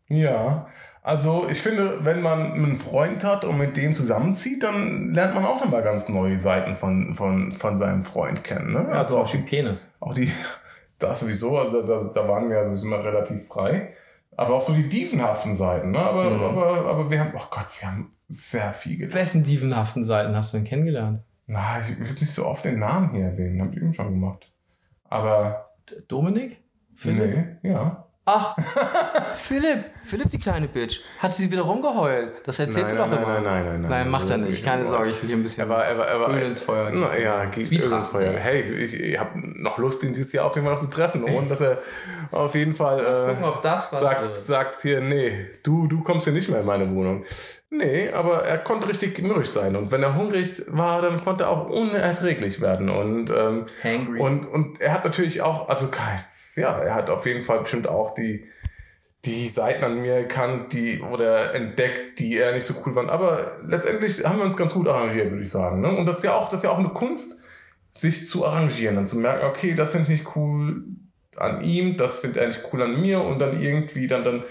Ja, 0.08 0.66
also 1.04 1.46
ich 1.48 1.60
finde, 1.62 2.04
wenn 2.04 2.20
man 2.22 2.52
einen 2.54 2.78
Freund 2.78 3.22
hat 3.24 3.44
und 3.44 3.58
mit 3.58 3.76
dem 3.76 3.94
zusammenzieht, 3.94 4.62
dann 4.64 5.12
lernt 5.12 5.34
man 5.34 5.44
auch 5.44 5.62
nochmal 5.62 5.82
ganz 5.82 6.08
neue 6.08 6.36
Seiten 6.36 6.74
von, 6.76 7.14
von, 7.14 7.52
von 7.52 7.76
seinem 7.76 8.02
Freund 8.02 8.42
kennen. 8.42 8.72
Ne? 8.72 8.86
Ja, 8.90 8.98
Also 9.00 9.18
auch 9.18 9.30
die, 9.30 9.38
Penis. 9.38 9.92
auch 10.00 10.14
die, 10.14 10.32
das 10.98 11.20
sowieso, 11.20 11.58
also 11.58 11.82
das, 11.82 12.12
da 12.14 12.26
waren 12.26 12.48
wir 12.48 12.56
ja 12.56 12.64
sowieso 12.64 12.88
mal 12.88 13.00
relativ 13.02 13.46
frei. 13.46 13.92
Aber 14.36 14.54
auch 14.56 14.62
so 14.62 14.72
die 14.72 14.88
dievenhaften 14.88 15.54
Seiten, 15.54 15.92
ne? 15.92 15.98
Aber, 16.00 16.28
Mhm. 16.30 16.42
aber, 16.42 16.86
aber 16.86 17.08
wir 17.10 17.20
haben, 17.20 17.32
oh 17.36 17.46
Gott, 17.50 17.66
wir 17.78 17.88
haben 17.88 18.10
sehr 18.26 18.72
viel 18.72 18.96
getan. 18.96 19.14
Wessen 19.20 19.44
dievenhaften 19.44 20.02
Seiten 20.02 20.34
hast 20.34 20.52
du 20.52 20.58
denn 20.58 20.66
kennengelernt? 20.66 21.20
Na, 21.46 21.78
ich 21.78 21.96
will 22.00 22.06
nicht 22.08 22.32
so 22.32 22.44
oft 22.46 22.64
den 22.64 22.80
Namen 22.80 23.10
hier 23.14 23.26
erwähnen, 23.26 23.60
hab 23.62 23.70
ich 23.72 23.76
eben 23.76 23.94
schon 23.94 24.08
gemacht. 24.10 24.50
Aber, 25.04 25.70
Dominik? 26.08 26.60
Philipp? 26.96 27.58
nee, 27.62 27.70
ja. 27.70 28.06
Ach, 28.26 28.56
Philipp, 29.36 29.84
Philipp, 30.02 30.30
die 30.30 30.38
kleine 30.38 30.66
Bitch. 30.66 31.00
Hat 31.18 31.34
sie 31.34 31.50
wieder 31.50 31.60
rumgeheult? 31.60 32.32
Das 32.46 32.58
erzählst 32.58 32.94
Nein, 32.94 32.96
du 32.96 33.02
doch 33.02 33.10
nein, 33.10 33.22
immer. 33.22 33.34
nein, 33.34 33.42
nein, 33.44 33.64
nein, 33.64 33.80
nein. 33.82 33.90
Nein, 33.90 34.10
macht 34.10 34.30
er 34.30 34.38
nicht. 34.38 34.64
Keine 34.64 34.80
nicht. 34.80 34.88
Sorge, 34.88 35.10
ich 35.10 35.20
will 35.20 35.28
hier 35.28 35.36
ein 35.36 35.42
bisschen. 35.42 35.64
Er 35.64 35.68
war, 35.68 35.84
er 35.84 35.98
war, 35.98 36.06
er 36.06 36.20
war, 36.20 36.30
Öl 36.30 36.40
ins 36.42 36.60
Feuer 36.60 36.88
Na, 36.90 37.08
gießen. 37.08 37.22
ja, 37.22 37.44
geht 37.44 37.84
Öl 37.84 37.92
ins 37.92 38.06
Feuer. 38.06 38.32
Hey, 38.32 38.62
ich, 38.62 38.94
ich 38.94 39.18
habe 39.18 39.30
noch 39.60 39.76
Lust, 39.76 40.02
ihn 40.04 40.14
dieses 40.14 40.32
Jahr 40.32 40.46
auf 40.46 40.54
jeden 40.54 40.66
Fall 40.66 40.74
noch 40.74 40.80
zu 40.80 40.88
treffen. 40.88 41.22
Und 41.24 41.50
dass 41.50 41.60
er 41.60 41.78
auf 42.30 42.54
jeden 42.54 42.74
Fall 42.74 43.26
Gucken, 43.28 43.44
äh, 43.44 43.46
ob 43.46 43.60
das 43.60 43.92
was 43.92 44.00
sagt, 44.00 44.22
wird. 44.22 44.38
sagt 44.38 44.80
hier, 44.80 45.02
nee, 45.02 45.46
du, 45.62 45.86
du 45.86 46.02
kommst 46.02 46.24
hier 46.24 46.32
nicht 46.32 46.48
mehr 46.48 46.60
in 46.60 46.66
meine 46.66 46.90
Wohnung. 46.94 47.24
Nee, 47.68 48.10
aber 48.10 48.44
er 48.44 48.56
konnte 48.56 48.88
richtig 48.88 49.20
mürrisch 49.20 49.50
sein. 49.50 49.76
Und 49.76 49.90
wenn 49.90 50.02
er 50.02 50.14
hungrig 50.14 50.62
war, 50.68 51.02
dann 51.02 51.22
konnte 51.22 51.44
er 51.44 51.50
auch 51.50 51.68
unerträglich 51.68 52.62
werden. 52.62 52.88
Und, 52.88 53.28
ähm, 53.30 53.66
Hangry. 53.82 54.18
und, 54.18 54.46
und 54.46 54.80
er 54.80 54.94
hat 54.94 55.04
natürlich 55.04 55.42
auch, 55.42 55.68
also 55.68 55.88
kein, 55.88 56.20
ja, 56.56 56.78
er 56.78 56.94
hat 56.94 57.10
auf 57.10 57.26
jeden 57.26 57.42
Fall 57.42 57.60
bestimmt 57.60 57.86
auch 57.86 58.14
die, 58.14 58.46
die 59.24 59.48
Seiten 59.48 59.84
an 59.84 60.00
mir 60.00 60.14
erkannt, 60.14 60.72
die 60.72 61.00
oder 61.00 61.54
entdeckt, 61.54 62.18
die 62.18 62.36
er 62.36 62.52
nicht 62.52 62.64
so 62.64 62.74
cool 62.84 62.94
fand. 62.94 63.10
Aber 63.10 63.58
letztendlich 63.62 64.24
haben 64.24 64.38
wir 64.38 64.44
uns 64.44 64.56
ganz 64.56 64.74
gut 64.74 64.88
arrangiert, 64.88 65.30
würde 65.30 65.42
ich 65.42 65.50
sagen. 65.50 65.80
Ne? 65.80 65.96
Und 65.96 66.06
das 66.06 66.18
ist 66.18 66.24
ja 66.24 66.34
auch, 66.34 66.50
das 66.50 66.60
ist 66.60 66.64
ja 66.64 66.70
auch 66.70 66.78
eine 66.78 66.90
Kunst, 66.90 67.42
sich 67.90 68.26
zu 68.26 68.44
arrangieren 68.44 68.98
und 68.98 69.08
zu 69.08 69.18
merken, 69.18 69.46
okay, 69.46 69.74
das 69.74 69.92
finde 69.92 70.12
ich 70.12 70.20
nicht 70.20 70.36
cool 70.36 70.84
an 71.36 71.62
ihm, 71.62 71.96
das 71.96 72.18
findet 72.18 72.42
er 72.42 72.48
nicht 72.48 72.62
cool 72.72 72.82
an 72.82 73.00
mir 73.00 73.20
und 73.20 73.38
dann 73.38 73.60
irgendwie 73.60 74.06
dann, 74.06 74.24
dann, 74.24 74.44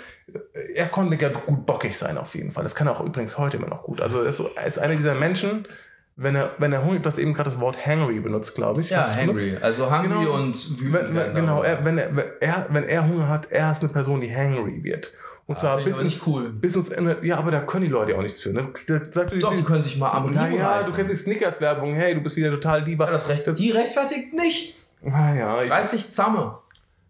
er 0.73 0.87
konnte 0.87 1.17
ja 1.21 1.29
gut 1.29 1.65
bockig 1.65 1.97
sein 1.97 2.17
auf 2.17 2.35
jeden 2.35 2.51
Fall. 2.51 2.63
Das 2.63 2.75
kann 2.75 2.87
er 2.87 2.93
auch 2.93 3.05
übrigens 3.05 3.37
heute 3.37 3.57
immer 3.57 3.67
noch 3.67 3.83
gut. 3.83 4.01
Also 4.01 4.21
er 4.21 4.29
ist, 4.29 4.37
so, 4.37 4.49
er 4.55 4.65
ist 4.65 4.79
einer 4.79 4.95
dieser 4.95 5.15
Menschen, 5.15 5.67
wenn 6.15 6.35
er, 6.35 6.51
wenn 6.59 6.71
er 6.73 6.83
hungrig, 6.83 7.01
du 7.03 7.07
hast 7.07 7.17
eben 7.17 7.33
gerade 7.33 7.49
das 7.49 7.59
Wort 7.59 7.85
hangry 7.85 8.19
benutzt, 8.19 8.53
glaube 8.55 8.81
ich. 8.81 8.89
ja, 8.91 8.99
es 9.01 9.15
benutzt? 9.15 9.43
hangry. 9.43 9.57
Also 9.61 9.91
hungry 9.91 10.07
Genau. 10.25 10.33
und 10.35 10.79
wütend. 10.81 10.93
Wenn, 10.93 11.15
wenn, 11.15 11.35
genau, 11.35 11.63
er, 11.63 11.83
wenn, 11.83 11.97
er, 11.97 12.15
wenn, 12.15 12.25
er, 12.39 12.67
wenn 12.69 12.83
er 12.83 13.07
Hunger 13.07 13.27
hat, 13.29 13.51
er 13.51 13.71
ist 13.71 13.81
eine 13.81 13.91
Person, 13.91 14.21
die 14.21 14.33
hangry 14.33 14.83
wird. 14.83 15.11
Und 15.45 15.59
zwar 15.59 15.75
finde 15.77 15.89
ich 15.91 15.97
bis 15.97 16.05
ins, 16.05 16.27
cool. 16.27 16.49
bis 16.51 16.75
ins 16.75 16.89
Ende. 16.89 17.17
Ja, 17.21 17.37
aber 17.37 17.51
da 17.51 17.59
können 17.61 17.83
die 17.83 17.89
Leute 17.91 18.15
auch 18.15 18.21
nichts 18.21 18.39
für. 18.39 18.53
Ne? 18.53 18.69
Da 18.87 19.03
sagt 19.03 19.33
Doch, 19.43 19.53
die 19.53 19.63
können 19.63 19.81
sich 19.81 19.97
mal 19.97 20.11
am 20.11 20.31
Na 20.31 20.45
Riemen 20.45 20.57
ja, 20.59 20.71
reißen. 20.77 20.91
du 20.91 20.95
kennst 20.95 21.11
die 21.11 21.17
Snickers-Werbung. 21.17 21.93
Hey, 21.93 22.13
du 22.13 22.21
bist 22.21 22.37
wieder 22.37 22.49
total 22.51 22.83
Diva. 22.85 23.05
Ja, 23.05 23.11
das 23.11 23.27
Recht, 23.27 23.45
die 23.57 23.71
rechtfertigt 23.71 24.33
nichts. 24.33 24.95
Naja, 25.01 25.61
ich, 25.63 25.69
Reiß 25.71 25.91
dich 25.91 26.07
zusammen. 26.07 26.53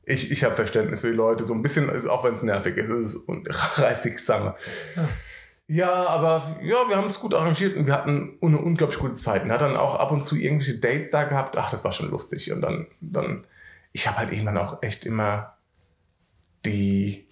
ich, 0.05 0.31
ich 0.31 0.43
habe 0.43 0.55
Verständnis 0.55 1.01
für 1.01 1.11
die 1.11 1.15
Leute. 1.15 1.43
So 1.43 1.53
ein 1.53 1.61
bisschen, 1.61 1.89
ist, 1.89 2.07
auch 2.07 2.23
wenn 2.23 2.33
es 2.33 2.41
nervig 2.41 2.75
ist, 2.77 2.89
ist 2.89 3.07
es 3.07 3.15
und 3.17 3.47
reißt 3.77 4.01
sich 4.01 4.17
zusammen. 4.17 4.53
Ja, 4.95 5.03
aber 5.81 6.57
ja, 6.61 6.75
wir 6.87 6.97
haben 6.97 7.07
es 7.07 7.19
gut 7.19 7.33
arrangiert 7.33 7.75
und 7.75 7.87
wir 7.87 7.93
hatten 7.93 8.37
eine 8.41 8.57
unglaublich 8.57 8.99
gute 8.99 9.13
Zeit. 9.13 9.43
Und 9.43 9.51
hat 9.51 9.61
dann 9.61 9.77
auch 9.77 9.95
ab 9.95 10.11
und 10.11 10.23
zu 10.23 10.35
irgendwelche 10.35 10.79
Dates 10.79 11.09
da 11.09 11.23
gehabt. 11.23 11.57
Ach, 11.57 11.71
das 11.71 11.83
war 11.83 11.91
schon 11.91 12.11
lustig. 12.11 12.51
Und 12.51 12.61
dann, 12.61 12.87
dann 13.01 13.45
ich 13.91 14.07
habe 14.07 14.17
halt 14.17 14.31
eben 14.31 14.45
dann 14.45 14.57
auch 14.57 14.83
echt 14.83 15.05
immer 15.05 15.57
die 16.65 17.27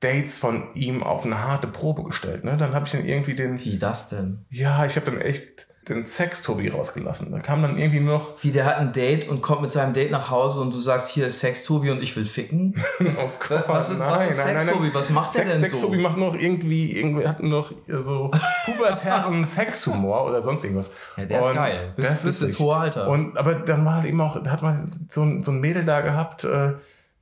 Dates 0.00 0.38
von 0.38 0.74
ihm 0.74 1.02
auf 1.02 1.24
eine 1.24 1.42
harte 1.42 1.68
Probe 1.68 2.02
gestellt. 2.04 2.44
Ne? 2.44 2.56
Dann 2.56 2.74
habe 2.74 2.86
ich 2.86 2.92
dann 2.92 3.04
irgendwie 3.04 3.34
den, 3.34 3.62
Wie 3.64 3.78
das 3.78 4.08
denn? 4.08 4.44
ja, 4.50 4.84
ich 4.84 4.96
habe 4.96 5.10
dann 5.10 5.20
echt 5.20 5.68
den 5.88 6.06
Sex-Tobi 6.06 6.68
rausgelassen. 6.68 7.32
Da 7.32 7.40
kam 7.40 7.60
dann 7.62 7.76
irgendwie 7.76 7.98
nur 8.00 8.18
noch, 8.18 8.42
Wie 8.44 8.52
der 8.52 8.64
hat 8.66 8.76
ein 8.76 8.92
Date 8.92 9.28
und 9.28 9.42
kommt 9.42 9.62
mit 9.62 9.72
seinem 9.72 9.92
Date 9.92 10.12
nach 10.12 10.30
Hause 10.30 10.60
und 10.60 10.72
du 10.72 10.78
sagst, 10.78 11.10
hier 11.10 11.26
ist 11.26 11.40
Sex, 11.40 11.64
Tobi 11.64 11.90
und 11.90 12.00
ich 12.02 12.14
will 12.14 12.24
ficken. 12.24 12.74
Was, 13.00 13.18
Oh 13.22 13.30
Gott, 13.48 13.64
was 13.66 13.90
ist, 13.90 13.98
was 13.98 14.18
nein, 14.18 14.28
ist 14.30 14.36
nein, 14.38 14.46
Sex, 14.46 14.46
nein, 14.46 14.66
nein. 14.66 14.74
Tobi? 14.76 14.90
Was 14.94 15.10
macht 15.10 15.34
der 15.34 15.42
Sex, 15.42 15.52
denn 15.52 15.60
Sex 15.60 15.80
so? 15.80 15.86
Tobi 15.86 15.98
macht 15.98 16.16
noch 16.18 16.34
irgendwie, 16.34 16.92
irgendwie 16.96 17.26
hat 17.26 17.42
noch 17.42 17.72
so 17.88 18.30
pubertären 18.64 19.44
Sexhumor 19.44 20.24
oder 20.24 20.40
sonst 20.40 20.62
irgendwas. 20.64 20.92
Ja, 21.16 21.24
der 21.24 21.40
ist 21.40 21.48
Und 21.48 21.54
geil. 21.54 21.92
Bis- 21.96 22.06
der 22.06 22.14
ist 22.14 22.24
bis 22.24 22.42
ins 22.42 22.58
hohe 22.60 22.76
Alter. 22.76 23.08
Und, 23.08 23.36
aber 23.36 23.54
dann 23.56 23.84
war 23.84 23.94
halt 23.96 24.06
eben 24.06 24.20
auch, 24.20 24.40
da 24.42 24.50
hat 24.52 24.62
man 24.62 25.06
so 25.08 25.22
ein, 25.22 25.42
so 25.42 25.50
ein 25.50 25.60
Mädel 25.60 25.84
da 25.84 26.00
gehabt, 26.00 26.44
äh, 26.44 26.74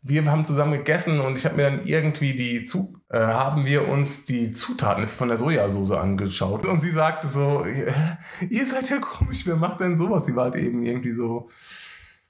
wir 0.02 0.24
haben 0.30 0.44
zusammen 0.44 0.72
gegessen 0.72 1.20
und 1.20 1.38
ich 1.38 1.44
habe 1.44 1.56
mir 1.56 1.64
dann 1.64 1.86
irgendwie 1.86 2.34
die 2.34 2.64
zu 2.64 2.94
äh, 2.94 2.99
haben 3.18 3.64
wir 3.64 3.88
uns 3.88 4.24
die 4.24 4.52
Zutaten 4.52 5.04
von 5.06 5.28
der 5.28 5.38
Sojasauce 5.38 5.92
angeschaut 5.92 6.66
und 6.66 6.80
sie 6.80 6.90
sagte 6.90 7.26
so 7.26 7.64
äh, 7.64 7.92
ihr 8.48 8.64
seid 8.64 8.88
ja 8.88 8.98
komisch 8.98 9.46
wer 9.46 9.56
macht 9.56 9.80
denn 9.80 9.98
sowas 9.98 10.26
sie 10.26 10.36
war 10.36 10.44
halt 10.44 10.56
eben 10.56 10.84
irgendwie 10.84 11.12
so 11.12 11.48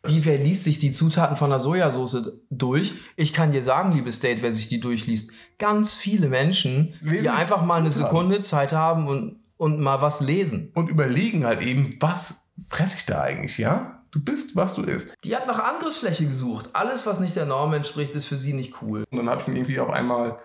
Wie, 0.03 0.25
wer 0.25 0.39
liest 0.39 0.65
sich 0.65 0.79
die 0.79 0.93
Zutaten 0.93 1.37
von 1.37 1.51
der 1.51 1.59
Sojasauce 1.59 2.47
durch? 2.49 2.95
Ich 3.17 3.35
kann 3.35 3.53
dir 3.53 3.61
sagen, 3.61 3.93
liebes 3.93 4.21
Date, 4.21 4.41
wer 4.41 4.51
sich 4.51 4.69
die 4.69 4.81
durchliest. 4.81 5.33
Ganz 5.59 5.95
viele 5.95 6.31
Menschen, 6.31 6.95
Lesen 7.03 7.23
die 7.25 7.29
einfach 7.29 7.63
mal 7.67 7.77
eine 7.77 7.91
Zutaten. 7.91 8.17
Sekunde 8.17 8.41
Zeit 8.41 8.73
haben 8.73 9.07
und, 9.09 9.41
und 9.59 9.79
mal 9.81 10.01
was 10.01 10.23
lesen. 10.23 10.71
und 10.75 10.89
überlegen 10.89 11.45
halt 11.45 11.61
eben 11.61 11.97
was 12.01 12.49
fresse 12.69 12.97
ich 12.97 13.05
da 13.05 13.21
eigentlich 13.21 13.59
ja 13.59 14.03
du 14.11 14.21
bist 14.25 14.57
was 14.57 14.75
du 14.75 14.83
isst 14.83 15.15
Die 15.25 15.37
hat 15.37 15.47
nach 15.47 15.59
Angriffsfläche 15.63 16.25
gesucht. 16.25 16.71
Alles, 16.73 17.07
was 17.07 17.21
nicht 17.21 17.37
der 17.37 17.47
Norm 17.47 17.75
entspricht, 17.75 18.15
ist 18.15 18.25
für 18.27 18.39
sie 18.39 18.55
nicht 18.55 18.81
cool. 18.81 19.05
Und 19.11 19.19
dann 19.19 19.29
habe 19.29 19.43
ich 19.43 19.49
mir 19.49 19.57
irgendwie 19.57 19.81
auf 19.81 19.91
einmal 19.91 20.39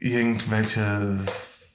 irgendwelche, 0.00 1.18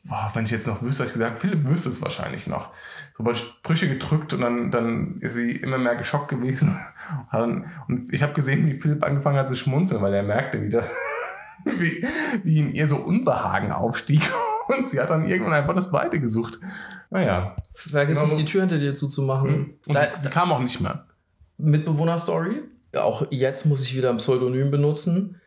boah, 0.03 0.31
wenn 0.33 0.45
ich 0.45 0.51
jetzt 0.51 0.67
noch 0.67 0.81
wüsste, 0.81 1.03
habe 1.03 1.07
ich 1.07 1.13
gesagt, 1.13 1.39
Philipp 1.39 1.65
wüsste 1.67 1.89
es 1.89 2.01
wahrscheinlich 2.01 2.47
noch. 2.47 2.69
So 3.15 3.23
bei 3.23 3.35
Sprüche 3.35 3.87
gedrückt 3.87 4.33
und 4.33 4.41
dann, 4.41 4.71
dann 4.71 5.17
ist 5.19 5.35
sie 5.35 5.51
immer 5.51 5.77
mehr 5.77 5.95
geschockt 5.95 6.29
gewesen. 6.29 6.79
Und 7.31 7.67
ich 8.11 8.23
habe 8.23 8.33
gesehen, 8.33 8.65
wie 8.65 8.73
Philipp 8.79 9.03
angefangen 9.05 9.37
hat 9.37 9.47
zu 9.47 9.55
schmunzeln, 9.55 10.01
weil 10.01 10.13
er 10.15 10.23
merkte 10.23 10.63
wieder, 10.63 10.83
wie, 11.65 12.03
wie 12.43 12.59
in 12.59 12.69
ihr 12.69 12.87
so 12.87 12.97
Unbehagen 12.97 13.71
aufstieg. 13.71 14.21
Und 14.67 14.89
sie 14.89 14.99
hat 14.99 15.09
dann 15.11 15.27
irgendwann 15.27 15.53
einfach 15.53 15.75
das 15.75 15.91
Weite 15.93 16.19
gesucht. 16.19 16.59
Naja. 17.11 17.55
Vergiss 17.73 18.19
Genau. 18.19 18.33
nicht, 18.33 18.39
die 18.47 18.51
Tür 18.51 18.61
hinter 18.61 18.79
dir 18.79 18.93
zuzumachen. 18.95 19.75
Und 19.85 19.93
Da, 19.95 20.05
sie, 20.15 20.21
sie 20.23 20.29
kam 20.29 20.51
auch 20.51 20.59
nicht 20.59 20.79
mehr. 20.81 21.05
Mitbewohner-Story. 21.57 22.61
Auch 22.95 23.27
jetzt 23.29 23.65
muss 23.65 23.83
ich 23.83 23.95
wieder 23.95 24.09
ein 24.09 24.17
Pseudonym 24.17 24.71
benutzen. 24.71 25.39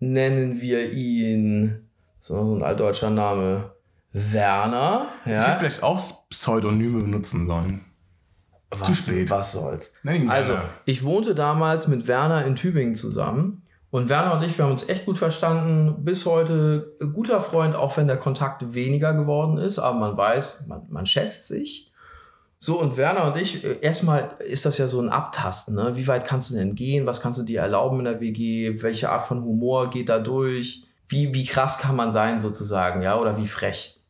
Nennen 0.00 0.60
wir 0.60 0.92
ihn, 0.92 1.88
so, 2.24 2.46
so 2.46 2.54
ein 2.54 2.62
altdeutscher 2.62 3.10
Name, 3.10 3.72
Werner. 4.12 5.06
Ich 5.26 5.32
hätte 5.32 5.50
Ja? 5.50 5.56
vielleicht 5.58 5.82
auch 5.82 6.00
Pseudonyme 6.30 7.02
benutzen 7.02 7.46
sollen. 7.46 7.84
Was, 8.70 8.88
zu 8.88 8.94
spät. 8.94 9.28
Was 9.30 9.52
soll's? 9.52 9.92
Also, 10.28 10.56
ich 10.86 11.04
wohnte 11.04 11.34
damals 11.34 11.86
mit 11.86 12.08
Werner 12.08 12.46
in 12.46 12.54
Tübingen 12.54 12.94
zusammen. 12.94 13.62
Und 13.90 14.08
Werner 14.08 14.32
und 14.32 14.42
ich, 14.42 14.56
wir 14.56 14.64
haben 14.64 14.72
uns 14.72 14.88
echt 14.88 15.04
gut 15.04 15.18
verstanden. 15.18 16.02
Bis 16.02 16.24
heute 16.24 16.96
guter 17.12 17.42
Freund, 17.42 17.76
auch 17.76 17.96
wenn 17.98 18.06
der 18.06 18.16
Kontakt 18.16 18.72
weniger 18.74 19.12
geworden 19.12 19.58
ist. 19.58 19.78
Aber 19.78 19.98
man 19.98 20.16
weiß, 20.16 20.66
man, 20.68 20.86
man 20.88 21.04
schätzt 21.04 21.46
sich. 21.48 21.92
So, 22.58 22.80
und 22.80 22.96
Werner 22.96 23.26
und 23.26 23.36
ich, 23.40 23.62
äh, 23.64 23.78
erstmal 23.82 24.30
ist 24.48 24.64
das 24.64 24.78
ja 24.78 24.88
so 24.88 24.98
ein 24.98 25.10
Abtasten. 25.10 25.74
Ne? 25.74 25.92
Wie 25.96 26.08
weit 26.08 26.24
kannst 26.24 26.50
du 26.50 26.54
denn 26.54 26.74
gehen? 26.74 27.06
Was 27.06 27.20
kannst 27.20 27.38
du 27.38 27.42
dir 27.42 27.60
erlauben 27.60 27.98
in 27.98 28.06
der 28.06 28.20
WG? 28.20 28.82
Welche 28.82 29.10
Art 29.10 29.24
von 29.24 29.44
Humor 29.44 29.90
geht 29.90 30.08
da 30.08 30.18
durch? 30.18 30.84
Wie, 31.08 31.34
wie 31.34 31.44
krass 31.44 31.78
kann 31.78 31.96
man 31.96 32.12
sein, 32.12 32.40
sozusagen, 32.40 33.02
ja? 33.02 33.18
Oder 33.18 33.36
wie 33.36 33.46
frech? 33.46 34.00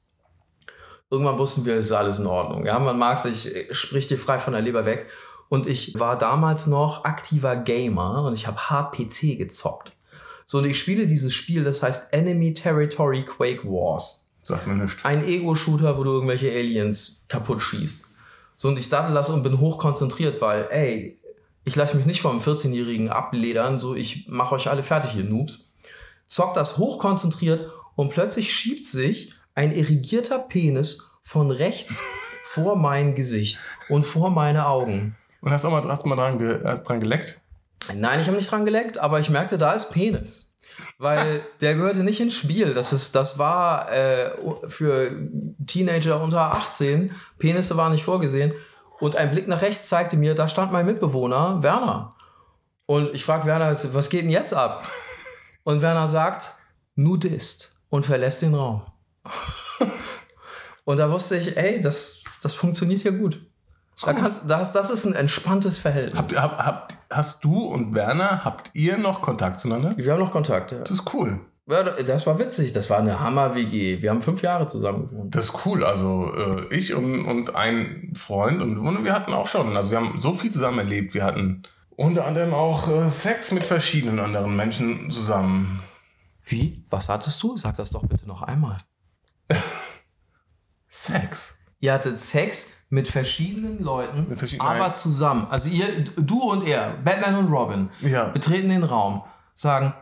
Irgendwann 1.10 1.38
wussten 1.38 1.64
wir, 1.64 1.74
es 1.74 1.86
ist 1.86 1.92
alles 1.92 2.18
in 2.18 2.26
Ordnung. 2.26 2.66
Ja, 2.66 2.78
man 2.78 2.98
mag 2.98 3.18
sich, 3.18 3.54
äh, 3.54 3.72
spricht 3.72 4.10
dir 4.10 4.18
frei 4.18 4.38
von 4.38 4.52
der 4.52 4.62
Leber 4.62 4.86
weg. 4.86 5.08
Und 5.48 5.66
ich 5.66 5.98
war 5.98 6.18
damals 6.18 6.66
noch 6.66 7.04
aktiver 7.04 7.56
Gamer 7.56 8.24
und 8.24 8.34
ich 8.34 8.46
habe 8.46 8.58
hart 8.58 8.94
PC 8.96 9.36
gezockt. 9.36 9.92
So, 10.46 10.58
und 10.58 10.64
ich 10.64 10.78
spiele 10.78 11.06
dieses 11.06 11.32
Spiel, 11.32 11.64
das 11.64 11.82
heißt 11.82 12.12
Enemy 12.12 12.52
Territory 12.52 13.24
Quake 13.24 13.64
Wars 13.64 14.32
Sagt 14.42 14.66
mir 14.66 14.74
nichts. 14.74 15.04
ein 15.04 15.24
Ego-Shooter, 15.24 15.96
wo 15.96 16.04
du 16.04 16.12
irgendwelche 16.12 16.50
Aliens 16.50 17.24
kaputt 17.28 17.62
schießt. 17.62 18.06
So, 18.56 18.68
und 18.68 18.78
ich 18.78 18.88
dachte 18.88 19.12
das 19.14 19.30
und 19.30 19.42
bin 19.42 19.58
hochkonzentriert, 19.58 20.40
weil, 20.40 20.68
ey, 20.70 21.18
ich 21.64 21.76
lasse 21.76 21.96
mich 21.96 22.06
nicht 22.06 22.20
vom 22.20 22.38
14-Jährigen 22.38 23.08
abledern, 23.08 23.78
so, 23.78 23.94
ich 23.94 24.26
mache 24.28 24.54
euch 24.54 24.68
alle 24.68 24.82
fertig, 24.82 25.16
ihr 25.16 25.24
Noobs. 25.24 25.73
Zockt 26.26 26.56
das 26.56 26.78
hochkonzentriert 26.78 27.70
und 27.96 28.10
plötzlich 28.10 28.52
schiebt 28.52 28.86
sich 28.86 29.32
ein 29.54 29.72
irrigierter 29.72 30.38
Penis 30.38 31.10
von 31.22 31.50
rechts 31.50 32.02
vor 32.44 32.76
mein 32.76 33.14
Gesicht 33.14 33.58
und 33.88 34.04
vor 34.04 34.30
meine 34.30 34.66
Augen. 34.66 35.16
Und 35.40 35.52
hast 35.52 35.64
du 35.64 35.70
mal, 35.70 35.82
hast 35.86 36.06
mal 36.06 36.16
dran, 36.16 36.38
ge, 36.38 36.60
hast 36.64 36.84
dran 36.84 37.00
geleckt? 37.00 37.40
Nein, 37.94 38.20
ich 38.20 38.26
habe 38.26 38.36
nicht 38.36 38.50
dran 38.50 38.64
geleckt, 38.64 38.98
aber 38.98 39.20
ich 39.20 39.28
merkte, 39.28 39.58
da 39.58 39.72
ist 39.72 39.90
Penis. 39.90 40.56
Weil 40.98 41.44
der 41.60 41.74
gehörte 41.74 42.02
nicht 42.02 42.20
ins 42.20 42.34
Spiel. 42.34 42.72
Das, 42.72 42.92
ist, 42.92 43.14
das 43.14 43.38
war 43.38 43.92
äh, 43.92 44.30
für 44.68 45.10
Teenager 45.66 46.22
unter 46.22 46.52
18. 46.52 47.12
Penisse 47.38 47.76
waren 47.76 47.92
nicht 47.92 48.04
vorgesehen. 48.04 48.54
Und 49.00 49.16
ein 49.16 49.30
Blick 49.30 49.48
nach 49.48 49.62
rechts 49.62 49.88
zeigte 49.88 50.16
mir, 50.16 50.34
da 50.34 50.48
stand 50.48 50.72
mein 50.72 50.86
Mitbewohner, 50.86 51.62
Werner. 51.62 52.14
Und 52.86 53.14
ich 53.14 53.24
frage 53.24 53.46
Werner, 53.46 53.76
was 53.92 54.08
geht 54.08 54.22
denn 54.22 54.30
jetzt 54.30 54.54
ab? 54.54 54.86
Und 55.64 55.82
Werner 55.82 56.06
sagt, 56.06 56.54
Nudist. 56.94 57.72
Und 57.88 58.06
verlässt 58.06 58.42
den 58.42 58.54
Raum. 58.54 58.82
und 60.84 60.96
da 60.96 61.10
wusste 61.10 61.36
ich, 61.36 61.56
ey, 61.56 61.80
das, 61.80 62.24
das 62.42 62.54
funktioniert 62.54 63.02
hier 63.02 63.12
gut. 63.12 63.40
Da 64.04 64.12
kannst, 64.12 64.50
das, 64.50 64.72
das 64.72 64.90
ist 64.90 65.04
ein 65.04 65.14
entspanntes 65.14 65.78
Verhältnis. 65.78 66.18
Habt, 66.18 66.36
hab, 66.36 66.64
habt, 66.64 66.96
hast 67.10 67.44
du 67.44 67.64
und 67.66 67.94
Werner, 67.94 68.44
habt 68.44 68.70
ihr 68.74 68.98
noch 68.98 69.20
Kontakt 69.20 69.60
zueinander? 69.60 69.96
Wir 69.96 70.12
haben 70.12 70.18
noch 70.18 70.32
Kontakt. 70.32 70.72
Ja. 70.72 70.78
Das 70.78 70.90
ist 70.90 71.14
cool. 71.14 71.40
Ja, 71.66 71.82
das 71.82 72.26
war 72.26 72.38
witzig. 72.38 72.72
Das 72.72 72.90
war 72.90 72.98
eine 72.98 73.20
Hammer-WG. 73.20 74.02
Wir 74.02 74.10
haben 74.10 74.20
fünf 74.20 74.42
Jahre 74.42 74.66
zusammen 74.66 75.08
gewohnt. 75.08 75.34
Das 75.34 75.46
ist 75.46 75.64
cool. 75.64 75.84
Also 75.84 76.32
äh, 76.34 76.74
ich 76.74 76.94
und, 76.94 77.24
und 77.24 77.54
ein 77.54 78.12
Freund 78.14 78.60
und, 78.60 78.76
und 78.76 79.04
wir 79.04 79.14
hatten 79.14 79.32
auch 79.32 79.46
schon, 79.46 79.74
also 79.76 79.90
wir 79.90 79.98
haben 79.98 80.20
so 80.20 80.34
viel 80.34 80.50
zusammen 80.50 80.80
erlebt. 80.80 81.14
Wir 81.14 81.24
hatten 81.24 81.62
unter 81.96 82.24
anderem 82.26 82.54
auch 82.54 82.88
äh, 82.88 83.08
Sex 83.08 83.52
mit 83.52 83.62
verschiedenen 83.64 84.18
anderen 84.20 84.56
Menschen 84.56 85.10
zusammen. 85.10 85.80
Wie? 86.42 86.84
Was 86.90 87.08
hattest 87.08 87.42
du? 87.42 87.56
Sag 87.56 87.76
das 87.76 87.90
doch 87.90 88.06
bitte 88.06 88.26
noch 88.26 88.42
einmal. 88.42 88.78
Sex. 90.88 91.58
Ihr 91.80 91.92
hattet 91.92 92.18
Sex 92.18 92.84
mit 92.88 93.08
verschiedenen 93.08 93.82
Leuten, 93.82 94.26
Mit 94.28 94.38
verschiedenen- 94.38 94.68
aber 94.70 94.78
Nein. 94.78 94.94
zusammen. 94.94 95.46
Also 95.50 95.68
ihr, 95.68 96.04
du 96.16 96.42
und 96.50 96.66
er, 96.66 96.92
Batman 97.04 97.36
und 97.36 97.52
Robin, 97.52 97.90
Ja. 98.00 98.28
betreten 98.28 98.68
den 98.68 98.84
Raum, 98.84 99.22
sagen 99.54 99.92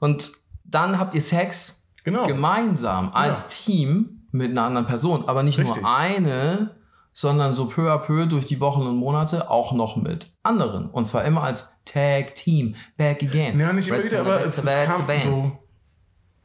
und 0.00 0.32
dann 0.64 0.98
habt 0.98 1.14
ihr 1.14 1.22
Sex 1.22 1.90
Genau. 2.04 2.26
gemeinsam 2.26 3.12
als 3.12 3.46
Team 3.64 4.26
mit 4.32 4.50
einer 4.50 4.62
anderen 4.64 4.86
Person, 4.86 5.28
aber 5.28 5.42
nicht 5.42 5.58
Richtig. 5.58 5.82
nur 5.82 5.90
eine, 5.94 6.76
sondern 7.18 7.52
so 7.52 7.66
peu 7.66 7.90
à 7.90 7.98
peu 7.98 8.26
durch 8.26 8.46
die 8.46 8.60
Wochen 8.60 8.82
und 8.82 8.94
Monate 8.94 9.50
auch 9.50 9.72
noch 9.72 9.96
mit 9.96 10.30
anderen. 10.44 10.88
Und 10.88 11.04
zwar 11.04 11.24
immer 11.24 11.42
als 11.42 11.82
Tag 11.84 12.36
Team, 12.36 12.76
back 12.96 13.24
again. 13.24 13.58
Ja, 13.58 13.72
nicht 13.72 13.88
immer 13.88 14.04
wieder, 14.04 14.20
aber 14.20 14.44
es, 14.44 14.58
es 14.58 14.84
kam 14.84 15.04
so. 15.18 15.58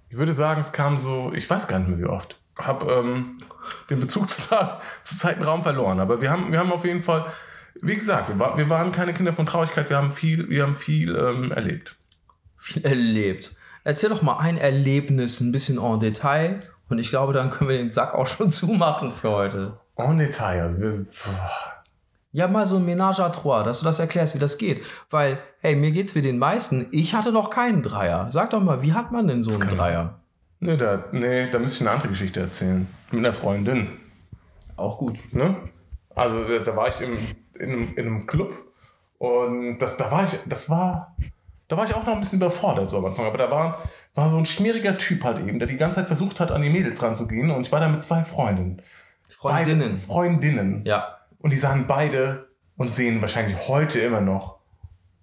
Ich 0.10 0.18
würde 0.18 0.34
sagen, 0.34 0.62
es 0.62 0.74
kam 0.74 0.98
so, 0.98 1.32
ich 1.36 1.48
weiß 1.48 1.68
gar 1.68 1.78
nicht 1.78 1.90
mehr 1.90 2.00
wie 2.00 2.06
oft. 2.06 2.40
Hab 2.58 2.90
ähm, 2.90 3.38
den 3.92 4.00
Bezug 4.00 4.28
zu, 4.32 4.50
zu 5.04 5.16
Zeit 5.16 5.38
und 5.38 5.46
Raum 5.46 5.62
verloren. 5.62 6.00
Aber 6.00 6.22
wir 6.22 6.32
haben, 6.32 6.52
wir 6.52 6.58
haben 6.58 6.72
auf 6.72 6.86
jeden 6.86 7.04
Fall, 7.04 7.28
wie 7.80 7.94
gesagt, 7.94 8.30
wir, 8.30 8.40
war, 8.40 8.58
wir 8.58 8.68
waren 8.68 8.92
keine 8.92 9.14
Kinder 9.14 9.34
von 9.34 9.46
Traurigkeit, 9.46 9.92
wir 9.92 9.98
haben 9.98 10.12
viel, 10.12 10.50
wir 10.50 10.64
haben 10.64 10.76
viel 10.76 11.16
ähm, 11.16 11.52
erlebt. 11.52 11.98
viel 12.58 12.84
erlebt. 12.84 13.56
Erzähl 13.84 14.10
doch 14.10 14.24
mal 14.24 14.40
ein 14.40 14.58
Erlebnis 14.58 15.40
ein 15.40 15.52
bisschen 15.52 15.78
en 15.78 16.00
Detail 16.00 16.62
und 16.90 16.98
ich 16.98 17.12
glaube, 17.12 17.34
dann 17.34 17.52
können 17.52 17.70
wir 17.70 17.78
den 17.78 17.92
Sack 17.92 18.16
auch 18.16 18.26
schon 18.26 18.50
zumachen 18.50 19.14
für 19.14 19.30
heute. 19.30 19.80
En 19.96 20.18
Detail. 20.18 20.62
Also 20.62 20.80
wir 20.80 20.92
sind. 20.92 21.08
Ja, 22.32 22.48
mal 22.48 22.66
so 22.66 22.78
ein 22.78 22.86
Ménage 22.86 23.20
à 23.20 23.30
trois, 23.32 23.64
dass 23.64 23.80
du 23.80 23.86
das 23.86 24.00
erklärst, 24.00 24.34
wie 24.34 24.40
das 24.40 24.58
geht. 24.58 24.84
Weil, 25.12 25.38
hey, 25.60 25.76
mir 25.76 25.92
geht's 25.92 26.16
wie 26.16 26.22
den 26.24 26.40
meisten. 26.40 26.88
Ich 26.92 27.14
hatte 27.14 27.32
noch 27.32 27.52
keinen 27.52 27.84
Dreier. 27.84 28.32
Sag 28.32 28.50
doch 28.50 28.62
mal, 28.64 28.82
wie 28.82 28.94
hat 28.94 29.12
man 29.12 29.28
denn 29.28 29.42
so 29.44 29.52
einen 29.52 29.60
kann- 29.60 29.78
Dreier? 29.78 30.20
nee, 30.60 30.78
da, 30.78 31.04
nee, 31.12 31.48
da 31.52 31.60
müsste 31.60 31.76
ich 31.78 31.82
eine 31.82 31.92
andere 31.92 32.10
Geschichte 32.10 32.40
erzählen. 32.40 32.88
Mit 33.12 33.20
einer 33.20 33.34
Freundin. 33.34 33.88
Auch 34.78 34.98
gut. 34.98 35.20
Ne? 35.32 35.56
Also 36.16 36.44
da 36.60 36.76
war 36.76 36.88
ich 36.88 37.00
im, 37.02 37.18
in, 37.60 37.70
einem- 37.72 37.94
in 37.96 38.06
einem 38.08 38.26
Club 38.28 38.52
und 39.20 39.78
das, 39.78 39.98
da 39.98 40.10
war 40.12 40.24
ich, 40.24 40.38
das 40.48 40.70
war, 40.70 41.16
da 41.68 41.78
war 41.78 41.86
ich 41.86 41.94
auch 41.94 42.06
noch 42.06 42.14
ein 42.14 42.20
bisschen 42.20 42.40
überfordert 42.40 42.90
so 42.90 42.98
am 42.98 43.06
Anfang, 43.06 43.26
aber 43.26 43.38
da 43.38 43.52
war, 43.52 43.78
war 44.16 44.30
so 44.30 44.38
ein 44.38 44.46
schmieriger 44.46 44.98
Typ 44.98 45.24
halt 45.24 45.40
eben, 45.40 45.60
der 45.60 45.68
die 45.68 45.78
ganze 45.78 46.00
Zeit 46.00 46.08
versucht 46.08 46.40
hat, 46.40 46.52
an 46.52 46.62
die 46.62 46.70
Mädels 46.70 47.02
ranzugehen 47.04 47.52
und 47.52 47.62
ich 47.62 47.72
war 47.72 47.80
da 47.80 47.88
mit 47.88 48.04
zwei 48.04 48.24
Freundinnen. 48.24 48.82
Freundinnen. 49.34 49.92
Beide 49.92 49.98
Freundinnen. 49.98 50.86
Ja. 50.86 51.18
Und 51.40 51.52
die 51.52 51.58
sahen 51.58 51.86
beide 51.88 52.48
und 52.78 52.94
sehen 52.94 53.22
wahrscheinlich 53.22 53.68
heute 53.68 54.00
immer 54.00 54.22
noch 54.22 54.60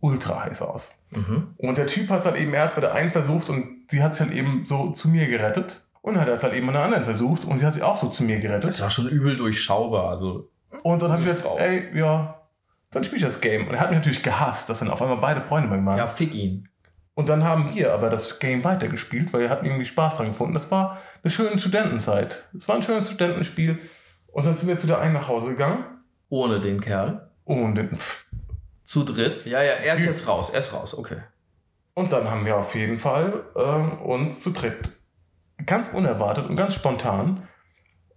ultra 0.01 0.45
heiß 0.45 0.63
aus. 0.63 1.03
Mhm. 1.11 1.55
Und 1.59 1.79
der 1.79 1.87
Typ 1.87 2.09
hat 2.11 2.21
es 2.21 2.27
halt 2.27 2.37
eben 2.37 2.55
erst 2.55 2.75
bei 2.75 2.81
der 2.81 2.95
einen 2.95 3.11
versucht 3.11 3.49
und 3.51 3.87
sie 3.91 4.03
hat 4.03 4.15
sich 4.15 4.27
halt 4.27 4.35
eben 4.37 4.65
so 4.65 4.91
zu 4.91 5.09
mir 5.09 5.27
gerettet. 5.29 5.87
Und 6.03 6.19
hat 6.19 6.29
es 6.29 6.43
halt 6.43 6.55
eben 6.55 6.67
an 6.69 6.75
der 6.75 6.85
anderen 6.85 7.05
versucht 7.05 7.45
und 7.45 7.59
sie 7.59 7.67
hat 7.67 7.75
sich 7.75 7.83
auch 7.83 7.97
so 7.97 8.09
zu 8.09 8.23
mir 8.25 8.41
gerettet. 8.41 8.71
Das 8.71 8.81
war 8.81 8.89
schon 8.89 9.07
übel 9.09 9.37
durchschaubar. 9.37 10.09
Also, 10.09 10.49
Und 10.83 11.03
dann 11.03 11.13
habe 11.13 11.21
ich 11.21 11.27
gesagt, 11.29 11.45
drauf. 11.45 11.61
ey, 11.61 11.89
ja, 11.95 12.41
dann 12.91 13.05
spiele 13.05 13.19
ich 13.19 13.25
das 13.25 13.43
Game. 13.43 13.69
Und 13.69 13.75
er 13.75 13.81
hat 13.81 13.91
mich 13.91 13.99
natürlich 13.99 14.23
gehasst, 14.23 14.71
dass 14.71 14.79
dann 14.79 14.89
auf 14.89 15.03
einmal 15.03 15.19
beide 15.19 15.43
Freunde 15.43 15.69
bei 15.69 15.77
mir 15.77 15.85
waren. 15.85 15.99
ja, 15.99 16.07
fick 16.07 16.35
ihn. 16.35 16.69
Und 17.13 17.29
dann 17.29 17.45
haben 17.45 17.75
wir 17.75 17.93
aber 17.93 18.09
das 18.09 18.39
Game 18.39 18.65
weitergespielt, 18.65 19.31
weil 19.35 19.43
wir 19.43 19.51
hatten 19.51 19.67
irgendwie 19.67 19.85
Spaß 19.85 20.15
dran 20.17 20.29
gefunden. 20.29 20.55
Das 20.55 20.71
war 20.71 20.99
eine 21.23 21.31
schöne 21.31 21.59
Studentenzeit. 21.59 22.49
Es 22.57 22.67
war 22.67 22.77
ein 22.77 22.83
schönes 22.83 23.09
Studentenspiel. 23.09 23.79
Und 24.33 24.47
dann 24.47 24.57
sind 24.57 24.69
wir 24.69 24.79
zu 24.79 24.87
der 24.87 25.01
einen 25.01 25.15
nach 25.15 25.29
Hause 25.29 25.51
gegangen. 25.51 25.85
Ohne 26.29 26.61
den 26.61 26.81
Kerl. 26.81 27.31
Und, 27.45 27.79
pff, 27.97 28.27
Zu 28.85 29.05
dritt. 29.05 29.47
Ja, 29.47 29.63
ja, 29.63 29.73
er 29.73 29.95
ist 29.95 30.05
jetzt 30.05 30.29
raus. 30.29 30.51
Er 30.51 30.61
ist 30.61 30.73
raus. 30.73 30.97
Okay. 30.97 31.17
und 31.95 32.13
dann 32.13 32.31
haben 32.31 32.47
wir 32.47 32.57
auf 32.57 32.75
jeden 32.75 32.99
Fall 32.99 33.45
ähm, 33.57 34.01
uns 34.01 34.41
zu 34.41 34.51
dritt 34.53 34.91
ganz 35.67 35.91
unerwartet 35.91 36.49
und 36.49 36.57
ganz 36.57 36.75
spontan 36.75 37.47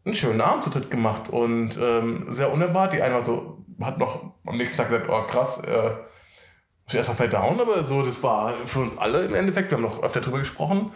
einen 0.06 0.16
schönen 0.16 0.40
Abend 0.42 0.64
zu 0.64 0.70
dritt 0.70 0.90
gemacht. 0.92 1.30
Und 1.30 1.78
ähm, 1.82 2.26
sehr 2.28 2.52
unerwartet. 2.54 3.00
Die 3.00 3.04
eine 3.04 3.16
war 3.16 3.22
so, 3.22 3.66
hat 3.82 3.98
noch 3.98 4.34
am 4.46 4.58
nächsten 4.58 4.78
Tag 4.78 4.90
gesagt, 4.90 5.10
oh 5.10 5.24
krass, 5.28 5.60
äh, 5.66 5.90
muss 5.90 6.94
ich 6.94 6.96
erstmal 6.96 7.18
verdauen, 7.18 7.60
aber 7.60 7.82
so, 7.84 8.02
das 8.04 8.22
war 8.24 8.54
für 8.66 8.80
uns 8.80 8.98
alle 8.98 9.26
im 9.26 9.34
Endeffekt, 9.34 9.72
wir 9.72 9.78
haben 9.78 9.84
noch 9.84 10.04
öfter 10.04 10.20
drüber 10.22 10.40
gesprochen, 10.40 10.92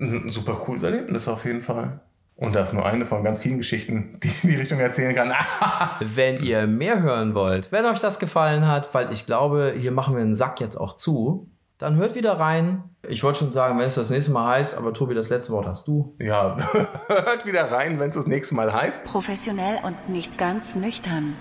ein 0.00 0.30
super 0.30 0.54
cooles 0.54 0.82
Erlebnis 0.82 1.28
auf 1.28 1.44
jeden 1.44 1.62
Fall. 1.62 2.00
Und 2.40 2.54
das 2.54 2.68
ist 2.68 2.74
nur 2.74 2.86
eine 2.86 3.04
von 3.04 3.24
ganz 3.24 3.40
vielen 3.40 3.58
Geschichten, 3.58 4.18
die 4.22 4.30
in 4.42 4.50
die 4.50 4.54
Richtung 4.54 4.78
erzählen 4.78 5.14
kann. 5.14 5.32
Wenn 6.00 6.42
ihr 6.42 6.68
mehr 6.68 7.02
hören 7.02 7.34
wollt, 7.34 7.72
wenn 7.72 7.84
euch 7.84 7.98
das 7.98 8.20
gefallen 8.20 8.66
hat, 8.66 8.94
weil 8.94 9.12
ich 9.12 9.26
glaube, 9.26 9.74
hier 9.76 9.90
machen 9.90 10.14
wir 10.14 10.22
den 10.22 10.34
Sack 10.34 10.60
jetzt 10.60 10.76
auch 10.76 10.94
zu, 10.94 11.50
dann 11.78 11.96
hört 11.96 12.14
wieder 12.14 12.38
rein. 12.38 12.84
Ich 13.08 13.24
wollte 13.24 13.40
schon 13.40 13.50
sagen, 13.50 13.78
wenn 13.78 13.86
es 13.86 13.96
das 13.96 14.10
nächste 14.10 14.30
Mal 14.30 14.48
heißt, 14.56 14.78
aber 14.78 14.92
Tobi, 14.92 15.14
das 15.14 15.28
letzte 15.30 15.52
Wort 15.52 15.66
hast 15.66 15.88
du. 15.88 16.14
ja, 16.20 16.56
hört 17.08 17.44
wieder 17.44 17.70
rein, 17.72 17.98
wenn 17.98 18.10
es 18.10 18.16
das 18.16 18.26
nächste 18.26 18.54
Mal 18.54 18.72
heißt. 18.72 19.04
Professionell 19.04 19.78
und 19.82 20.08
nicht 20.08 20.38
ganz 20.38 20.76
nüchtern. 20.76 21.34